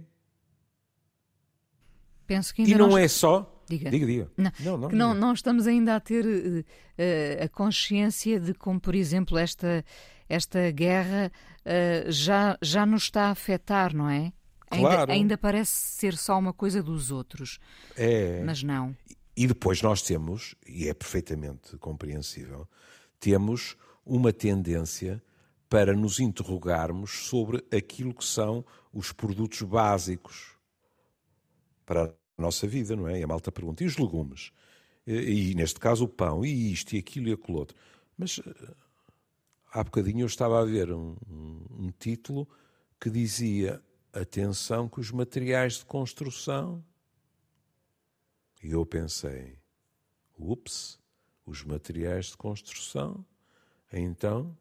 [2.25, 3.03] Penso que ainda e não nós...
[3.03, 3.49] é só.
[3.69, 4.05] Diga, diga.
[4.05, 4.31] diga.
[4.35, 8.95] Não, não, não, não, não, estamos ainda a ter uh, a consciência de como, por
[8.95, 9.85] exemplo, esta,
[10.33, 11.31] esta guerra
[11.65, 14.33] uh, já, já nos está a afetar, não é?
[14.69, 15.01] Claro.
[15.01, 17.59] Ainda, ainda parece ser só uma coisa dos outros.
[17.95, 18.41] É.
[18.43, 18.95] Mas não.
[19.35, 22.67] E depois nós temos, e é perfeitamente compreensível,
[23.19, 25.21] temos uma tendência
[25.69, 30.51] para nos interrogarmos sobre aquilo que são os produtos básicos
[31.85, 33.19] para a nossa vida, não é?
[33.19, 34.51] E a malta pergunta, e os legumes?
[35.05, 37.75] E, e neste caso o pão, e isto, e aquilo, e aquilo outro.
[38.17, 38.73] Mas eh,
[39.73, 42.47] há bocadinho eu estava a ver um, um, um título
[42.99, 43.81] que dizia
[44.13, 46.83] atenção com os materiais de construção.
[48.63, 49.57] E eu pensei,
[50.37, 50.99] ups,
[51.45, 53.25] os materiais de construção
[53.93, 54.57] então,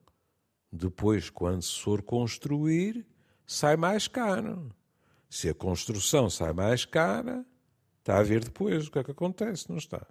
[0.70, 3.07] depois, quando se for construir,
[3.46, 4.70] sai mais caro.
[5.29, 7.44] Se a construção sai mais cara,
[7.98, 10.07] está a ver depois o que é que acontece, não está?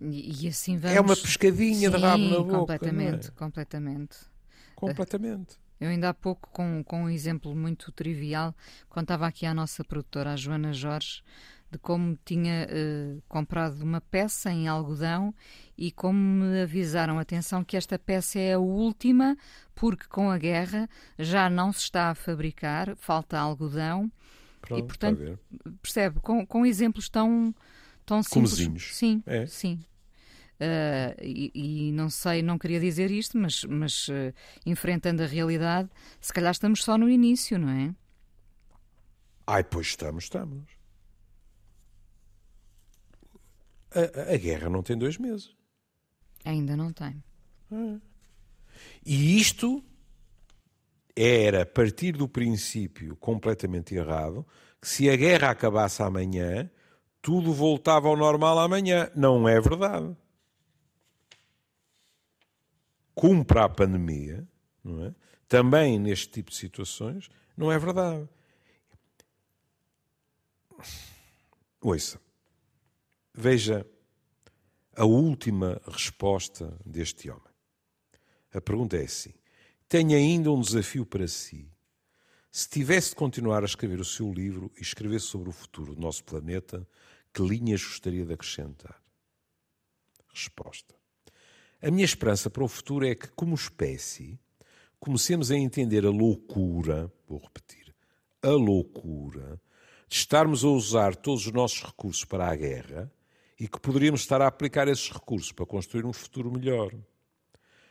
[0.00, 0.96] E, assim vamos...
[0.96, 2.58] É uma pescadinha Sim, de rabo na boca.
[2.58, 3.30] Completamente, é?
[3.32, 4.16] completamente.
[4.74, 5.62] Completamente.
[5.80, 8.54] Eu ainda há pouco, com, com um exemplo muito trivial,
[8.88, 11.22] contava aqui à nossa produtora, a Joana Jorge,
[11.72, 15.34] de como tinha uh, comprado uma peça em algodão
[15.76, 19.36] e como me avisaram, atenção, que esta peça é a última,
[19.74, 24.12] porque com a guerra já não se está a fabricar, falta algodão.
[24.60, 25.38] Pronto, e, portanto,
[25.80, 27.52] percebe, com, com exemplos tão,
[28.04, 28.52] tão simples.
[28.52, 28.96] Comezinhos.
[28.96, 29.46] Sim, é.
[29.46, 29.80] sim.
[30.60, 31.50] Uh, e,
[31.88, 34.32] e, não sei, não queria dizer isto, mas, mas uh,
[34.64, 35.88] enfrentando a realidade,
[36.20, 37.94] se calhar estamos só no início, não é?
[39.44, 40.70] Ai, pois estamos, estamos.
[43.90, 45.54] A, a, guerra não tem dois meses.
[46.44, 47.22] Ainda não tem.
[47.72, 48.00] É.
[49.04, 49.84] E isto
[51.14, 54.46] era partir do princípio completamente errado
[54.80, 56.70] que se a guerra acabasse amanhã,
[57.22, 59.10] tudo voltava ao normal amanhã.
[59.14, 60.14] Não é verdade.
[63.14, 64.46] Cumpre a pandemia,
[64.82, 65.14] não é?
[65.52, 68.26] também neste tipo de situações, não é verdade.
[71.78, 72.18] Ouça.
[73.34, 73.86] Veja
[74.96, 77.52] a última resposta deste homem.
[78.54, 79.34] A pergunta é assim:
[79.86, 81.70] tem ainda um desafio para si.
[82.50, 86.00] Se tivesse de continuar a escrever o seu livro e escrever sobre o futuro do
[86.00, 86.86] nosso planeta,
[87.32, 89.00] que linhas gostaria de acrescentar?
[90.32, 90.94] Resposta.
[91.82, 94.38] A minha esperança para o futuro é que, como espécie,
[95.00, 97.94] comecemos a entender a loucura, vou repetir,
[98.40, 99.60] a loucura,
[100.08, 103.10] de estarmos a usar todos os nossos recursos para a guerra
[103.58, 106.94] e que poderíamos estar a aplicar esses recursos para construir um futuro melhor.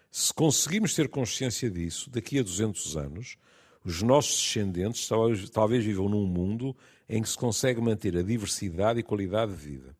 [0.09, 3.37] Se conseguirmos ter consciência disso, daqui a 200 anos,
[3.83, 6.75] os nossos descendentes talvez, talvez vivam num mundo
[7.09, 9.97] em que se consegue manter a diversidade e qualidade de vida.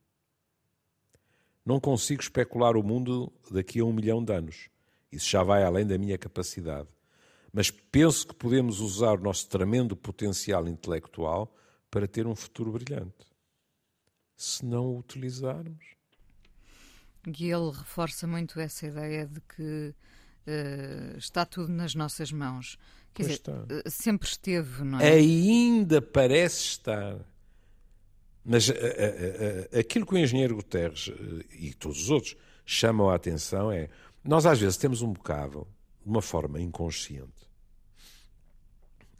[1.65, 4.69] Não consigo especular o mundo daqui a um milhão de anos.
[5.11, 6.89] Isso já vai além da minha capacidade.
[7.51, 11.53] Mas penso que podemos usar o nosso tremendo potencial intelectual
[11.89, 13.31] para ter um futuro brilhante
[14.41, 15.95] se não o utilizarmos.
[17.27, 19.93] E ele reforça muito essa ideia de que
[20.47, 22.77] uh, está tudo nas nossas mãos.
[23.13, 23.65] Quer dizer, está.
[23.69, 25.11] Eh, sempre esteve, não é?
[25.11, 27.19] Ainda parece estar.
[28.43, 31.11] Mas uh, uh, aquilo que o engenheiro Guterres
[31.51, 32.35] e todos os outros
[32.65, 33.89] chamam a atenção é
[34.23, 35.67] nós às vezes temos um bocado,
[36.03, 37.49] de uma forma inconsciente,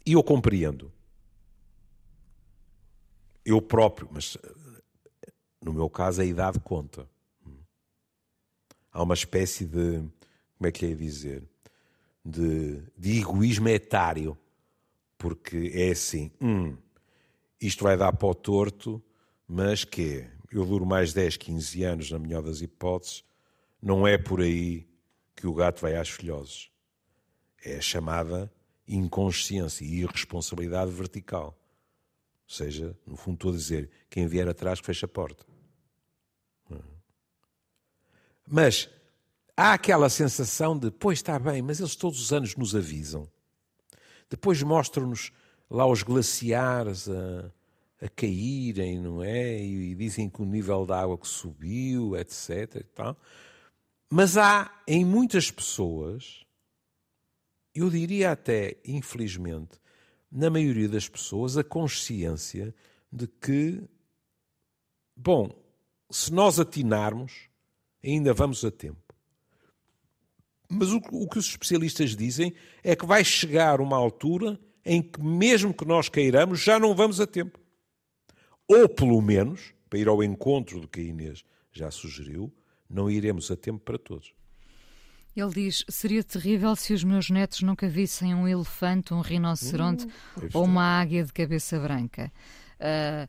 [0.04, 0.92] e eu compreendo,
[3.44, 4.36] eu próprio, mas
[5.62, 7.08] no meu caso a idade conta.
[8.92, 9.98] Há uma espécie de,
[10.58, 11.48] como é que lhe ia dizer,
[12.24, 14.38] de, de egoísmo etário,
[15.18, 16.76] porque é assim, hum,
[17.60, 19.02] isto vai dar para o torto,
[19.46, 23.24] mas que eu duro mais 10, 15 anos, na melhor das hipóteses,
[23.80, 24.86] não é por aí
[25.34, 26.70] que o gato vai às filhoses.
[27.64, 28.52] É a chamada
[28.86, 31.58] inconsciência e irresponsabilidade vertical.
[32.48, 35.44] Ou seja, no fundo estou a dizer, quem vier atrás fecha a porta.
[38.46, 38.90] Mas
[39.56, 43.28] há aquela sensação de, pois está bem, mas eles todos os anos nos avisam.
[44.28, 45.30] Depois mostram-nos
[45.70, 47.52] lá os glaciares a,
[48.00, 49.62] a caírem, não é?
[49.62, 52.76] E, dizem que o nível da água que subiu, etc.
[52.76, 53.16] E tal.
[54.08, 56.44] Mas há em muitas pessoas,
[57.74, 59.80] eu diria até, infelizmente,
[60.30, 62.74] na maioria das pessoas, a consciência
[63.10, 63.82] de que,
[65.14, 65.50] bom,
[66.10, 67.48] se nós atinarmos,
[68.02, 69.01] ainda vamos a tempo.
[70.72, 75.22] Mas o, o, que os especialistas dizem é que vai chegar uma altura em que,
[75.22, 77.60] mesmo que nós queiramos, já não vamos a tempo.
[78.66, 82.52] Ou, pelo menos, para ir ao encontro do que a Inês já sugeriu,
[82.88, 84.32] não iremos a tempo para todos.
[85.34, 90.48] Ele diz: seria terrível se os meus netos nunca vissem um elefante, um rinoceronte hum,
[90.52, 92.32] ou uma águia de cabeça branca.
[92.78, 93.28] Uh,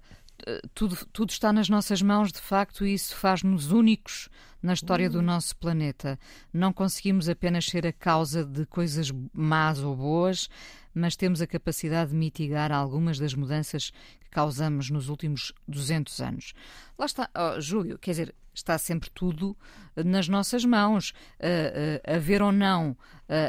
[0.74, 4.30] tudo, tudo está nas nossas mãos, de facto, e isso faz-nos únicos
[4.64, 6.18] na história do nosso planeta.
[6.52, 10.50] Não conseguimos apenas ser a causa de coisas más ou boas,
[10.96, 13.92] mas temos a capacidade de mitigar algumas das mudanças
[14.22, 16.54] que causamos nos últimos 200 anos.
[16.98, 19.58] Lá está, oh, Júlio, quer dizer, está sempre tudo
[19.96, 21.12] nas nossas mãos.
[21.40, 22.98] Uh, uh, haver ou não uh,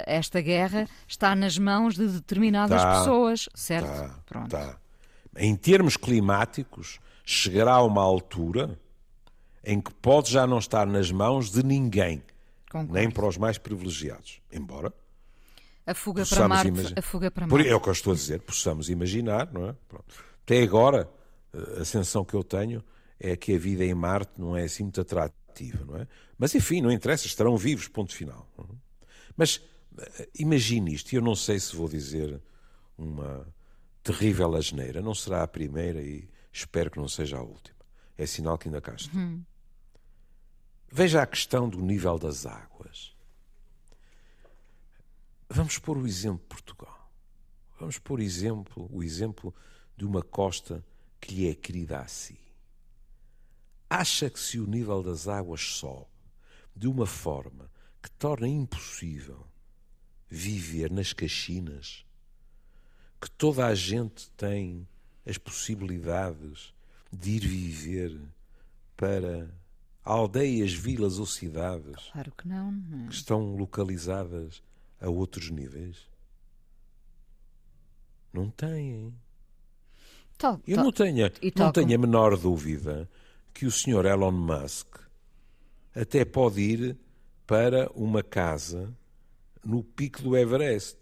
[0.06, 3.86] esta guerra está nas mãos de determinadas tá, pessoas, certo?
[3.86, 4.50] Tá, Pronto.
[4.50, 4.78] Tá
[5.36, 8.78] em termos climáticos, chegará a uma altura
[9.64, 12.22] em que pode já não estar nas mãos de ninguém,
[12.70, 12.92] Concordo.
[12.92, 14.40] nem para os mais privilegiados.
[14.52, 14.92] Embora.
[15.86, 16.94] A fuga para Marte.
[16.96, 17.68] A fuga para Marte.
[17.68, 19.74] É o que eu estou a dizer, possamos imaginar, não é?
[19.88, 20.14] Pronto.
[20.42, 21.08] Até agora,
[21.80, 22.82] a sensação que eu tenho
[23.18, 26.06] é que a vida em Marte não é assim muito atrativa, não é?
[26.38, 28.48] Mas enfim, não interessa, estarão vivos, ponto final.
[29.36, 29.60] Mas
[29.98, 32.40] eh, imagine isto, e eu não sei se vou dizer
[32.98, 33.46] uma
[34.02, 35.00] terrível asneira.
[35.00, 37.76] Não será a primeira e espero que não seja a última.
[38.16, 39.16] É sinal que ainda cá está.
[39.16, 39.42] Hum.
[40.97, 43.16] Veja a questão do nível das águas.
[45.51, 47.12] Vamos pôr o exemplo de Portugal.
[47.80, 49.53] Vamos pôr exemplo, o exemplo
[49.97, 50.86] de uma costa
[51.20, 52.38] que lhe é querida a si.
[53.90, 56.07] Acha que se o nível das águas sobe
[56.76, 57.68] de uma forma
[58.01, 59.45] que torna impossível
[60.30, 62.07] viver nas caxinas,
[63.20, 64.86] que toda a gente tem
[65.26, 66.72] as possibilidades
[67.12, 68.20] de ir viver
[68.97, 69.63] para
[70.05, 73.05] aldeias, vilas ou cidades claro que, não, não.
[73.05, 73.09] É?
[73.09, 74.62] que estão localizadas
[75.00, 76.07] a outros níveis?
[78.32, 79.14] Não têm.
[80.36, 83.09] Tal, Eu tal, não tenho, não tenho a menor dúvida
[83.52, 84.96] que o senhor Elon Musk
[85.94, 86.98] até pode ir
[87.46, 88.92] para uma casa
[89.64, 90.98] no pico do Everest.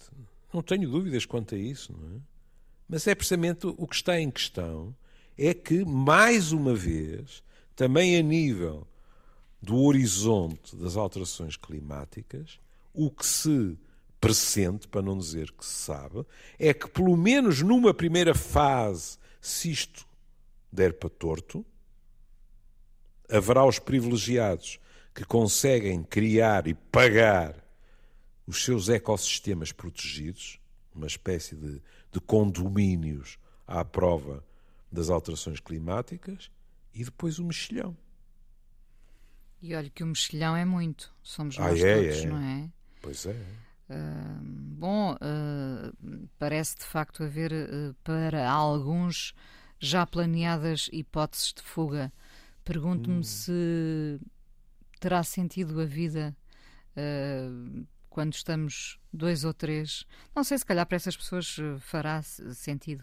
[0.53, 2.21] Não tenho dúvidas quanto a isso, não é?
[2.87, 4.95] Mas é precisamente o que está em questão
[5.39, 7.43] é que, mais uma vez,
[7.75, 8.87] também a nível
[9.63, 12.59] do horizonte das alterações climáticas,
[12.93, 13.79] o que se
[14.21, 16.27] pressente, para não dizer que se sabe,
[16.59, 20.07] é que, pelo menos numa primeira fase, se isto
[20.71, 21.65] der para torto,
[23.31, 24.79] haverá os privilegiados
[25.15, 27.57] que conseguem criar e pagar
[28.47, 30.59] os seus ecossistemas protegidos,
[30.95, 34.45] uma espécie de, de condomínios à prova
[34.91, 36.51] das alterações climáticas,
[36.95, 37.97] e depois o mexilhão.
[39.63, 42.27] E olha que o mexilhão é muito, somos ah, nós ah, é, todos, é.
[42.27, 42.71] não é?
[43.01, 43.31] Pois é.
[43.89, 49.35] Uh, bom, uh, parece de facto haver uh, para alguns
[49.79, 52.13] já planeadas hipóteses de fuga.
[52.65, 53.23] Pergunto-me hum.
[53.23, 54.21] se
[55.01, 56.37] terá sentido a vida
[58.09, 60.07] quando estamos dois ou três.
[60.35, 63.03] Não sei se calhar para essas pessoas fará sentido.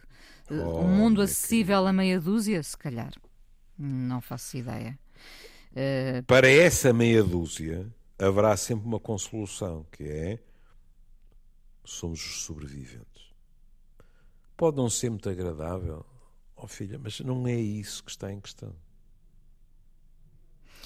[0.50, 3.12] Oh, um mundo acessível a meia dúzia, se calhar.
[3.78, 4.98] Não faço ideia.
[5.72, 6.24] Uh...
[6.26, 10.40] Para essa meia dúzia haverá sempre uma consolução, que é
[11.84, 13.34] somos os sobreviventes.
[14.56, 16.06] Pode não ser muito agradável,
[16.62, 18.76] Oh filha, mas não é isso que está em questão.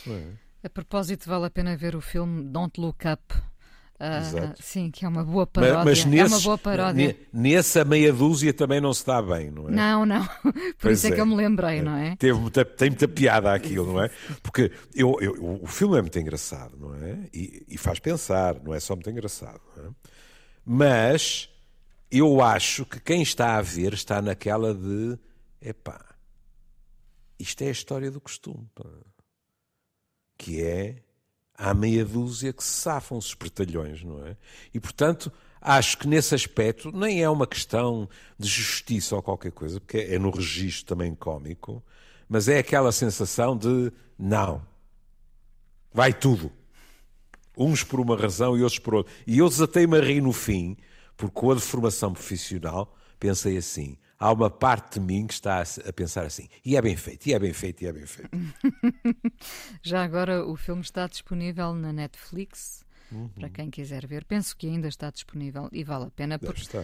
[0.06, 0.38] Não é?
[0.64, 3.34] A propósito, vale a pena ver o filme Don't Look Up.
[4.00, 4.62] Uh, Exato.
[4.62, 5.84] sim, que é uma boa paródia.
[5.86, 7.08] Mas, mas é uma boa paródia.
[7.08, 9.72] ne- Nessa meia dúzia também não se dá bem, não é?
[9.72, 10.26] Não, não.
[10.44, 12.16] Por Pois isso é, que eu me lembrei, não é?
[12.18, 14.10] Teve muita- tem muita piada aquilo, não é?
[14.42, 17.30] Porque eu, eu- o filme é muito engraçado, não é?
[17.34, 19.62] E, e faz pensar, não é só muito engraçado.
[19.78, 19.90] é?
[20.66, 21.48] Mas
[22.12, 25.18] eu acho que quem está a ver está naquela de
[25.62, 26.04] epá,
[27.40, 28.86] isto é a história do costume, pá.
[30.38, 31.03] que é
[31.58, 34.36] há meia dúzia que se safam os espertalhões, não é?
[34.74, 35.32] E portanto
[35.62, 40.20] acho que nesse aspecto nem é uma questão de justiça ou qualquer coisa, porque é
[40.20, 41.84] no registro também cómico,
[42.28, 44.62] mas é aquela sensação de não,
[45.94, 46.52] vai tudo.
[47.56, 49.14] Uns por uma razão e outros por outra.
[49.28, 50.76] E eu desatei-me a rir no fim,
[51.16, 55.90] porque com a deformação profissional pensei assim: há uma parte de mim que está a
[55.90, 58.30] a pensar assim, e é bem feito, e é bem feito, e é bem feito.
[59.82, 62.84] Já agora o filme está disponível na Netflix.
[63.12, 63.28] Uhum.
[63.30, 66.62] Para quem quiser ver, penso que ainda está disponível e vale a pena Deve porque,
[66.62, 66.80] estar.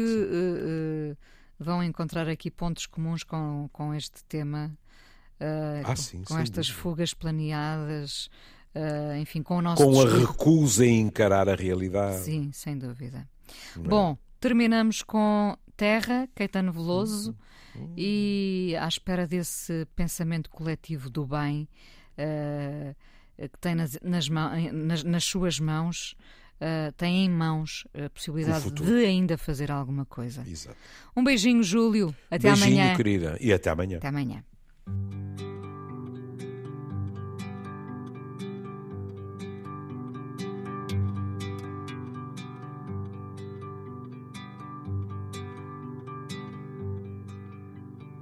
[0.00, 1.16] eh, eh,
[1.58, 4.72] vão encontrar aqui pontos comuns com, com este tema,
[5.38, 6.82] eh, Ah, com, sim, com estas dúvida.
[6.82, 8.30] fugas planeadas,
[9.20, 10.26] enfim, com o nosso Com a discurso.
[10.26, 12.24] recusa em encarar a realidade.
[12.24, 13.28] Sim, sem dúvida.
[13.76, 13.88] não é?
[13.88, 17.34] Bom, terminamos com Terra, Caetano Veloso,
[17.76, 17.94] Uhum.
[17.96, 21.68] e à espera desse pensamento coletivo do bem
[22.16, 22.94] eh,
[23.38, 26.16] que tem nas, nas, nas- nas suas mãos,
[26.60, 30.42] eh, tem em mãos a possibilidade de ainda fazer alguma coisa.
[30.44, 30.76] Exato.
[31.16, 32.12] Um beijinho, Júlio.
[32.28, 32.96] Até Beijinho, amanhã.
[32.96, 33.38] querida.
[33.40, 33.98] E até amanhã.
[33.98, 34.42] Até amanhã.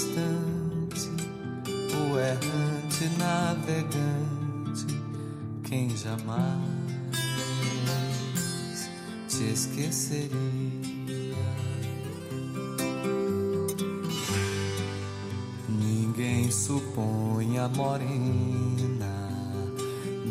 [0.00, 1.10] distante,
[1.92, 4.86] o errante navegante,
[5.62, 6.56] quem jamais
[9.28, 10.30] te esqueceria.
[15.68, 19.28] Ninguém supõe a morena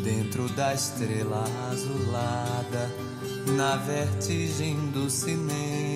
[0.02, 2.90] dentro da estrela azulada,
[3.56, 5.89] na vertigem do cinema.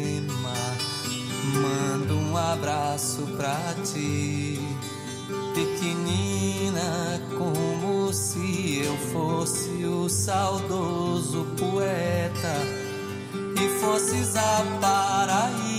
[2.35, 4.59] Um abraço pra ti,
[5.55, 12.57] pequenina, como se eu fosse o saudoso poeta
[13.55, 15.74] e fosses a Paraíba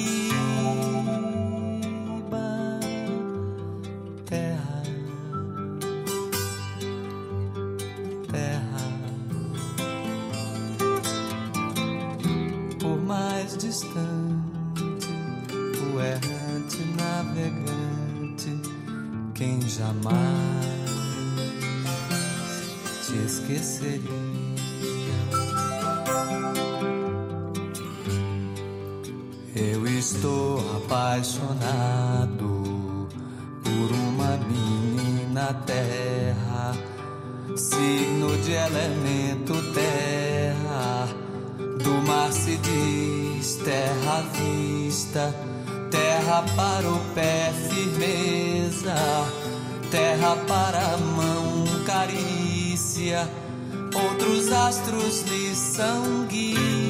[33.64, 36.74] por uma menina terra,
[37.56, 41.08] signo de elemento terra.
[41.84, 45.34] Do mar se diz terra vista,
[45.92, 48.96] terra para o pé firmeza,
[49.92, 53.30] terra para a mão carícia.
[53.94, 56.85] Outros astros lhe são guia.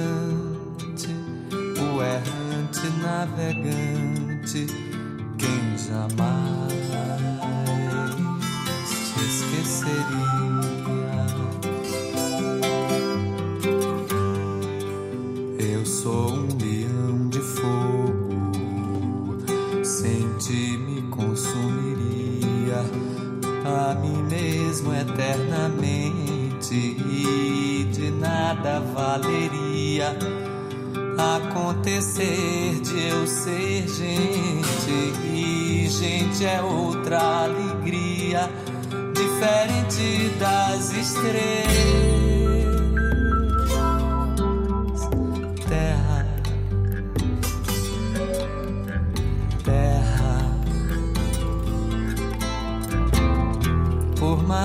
[0.00, 1.08] Distante,
[1.80, 4.66] o errante navegante,
[5.38, 6.29] quem jamais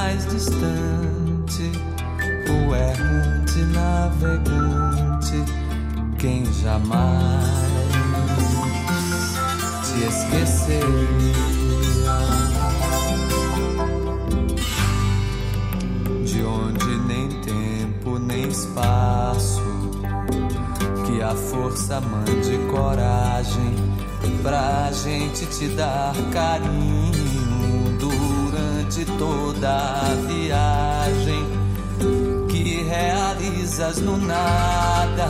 [0.05, 1.71] mais distante,
[2.47, 5.43] o errante navegante,
[6.19, 7.43] quem jamais
[9.83, 10.83] te esquecer.
[18.47, 19.61] espaço.
[21.05, 23.75] Que a força mande coragem
[24.41, 27.04] pra gente te dar carinho
[28.95, 31.45] durante toda a viagem
[32.47, 35.25] que realizas no nada,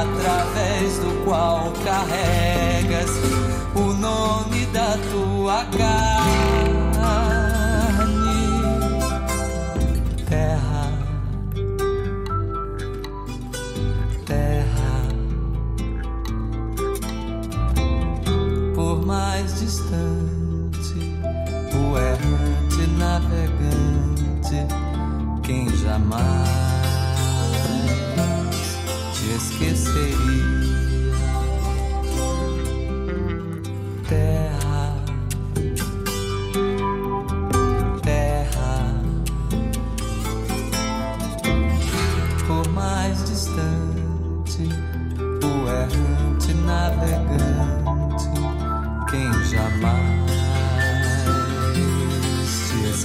[0.00, 3.10] através do qual carregas
[3.74, 6.77] o nome da tua casa.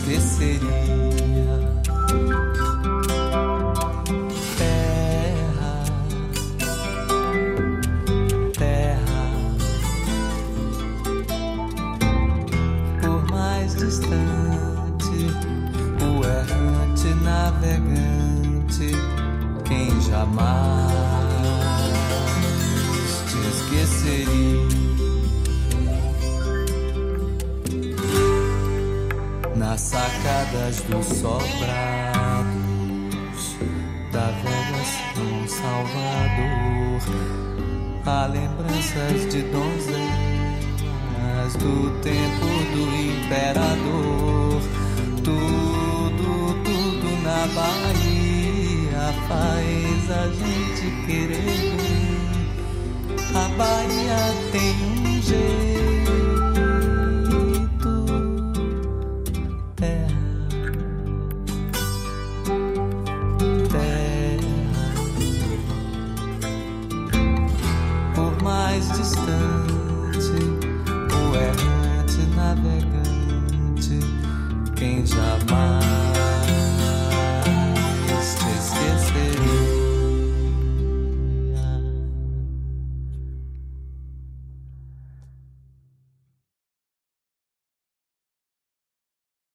[0.06, 0.93] Distante,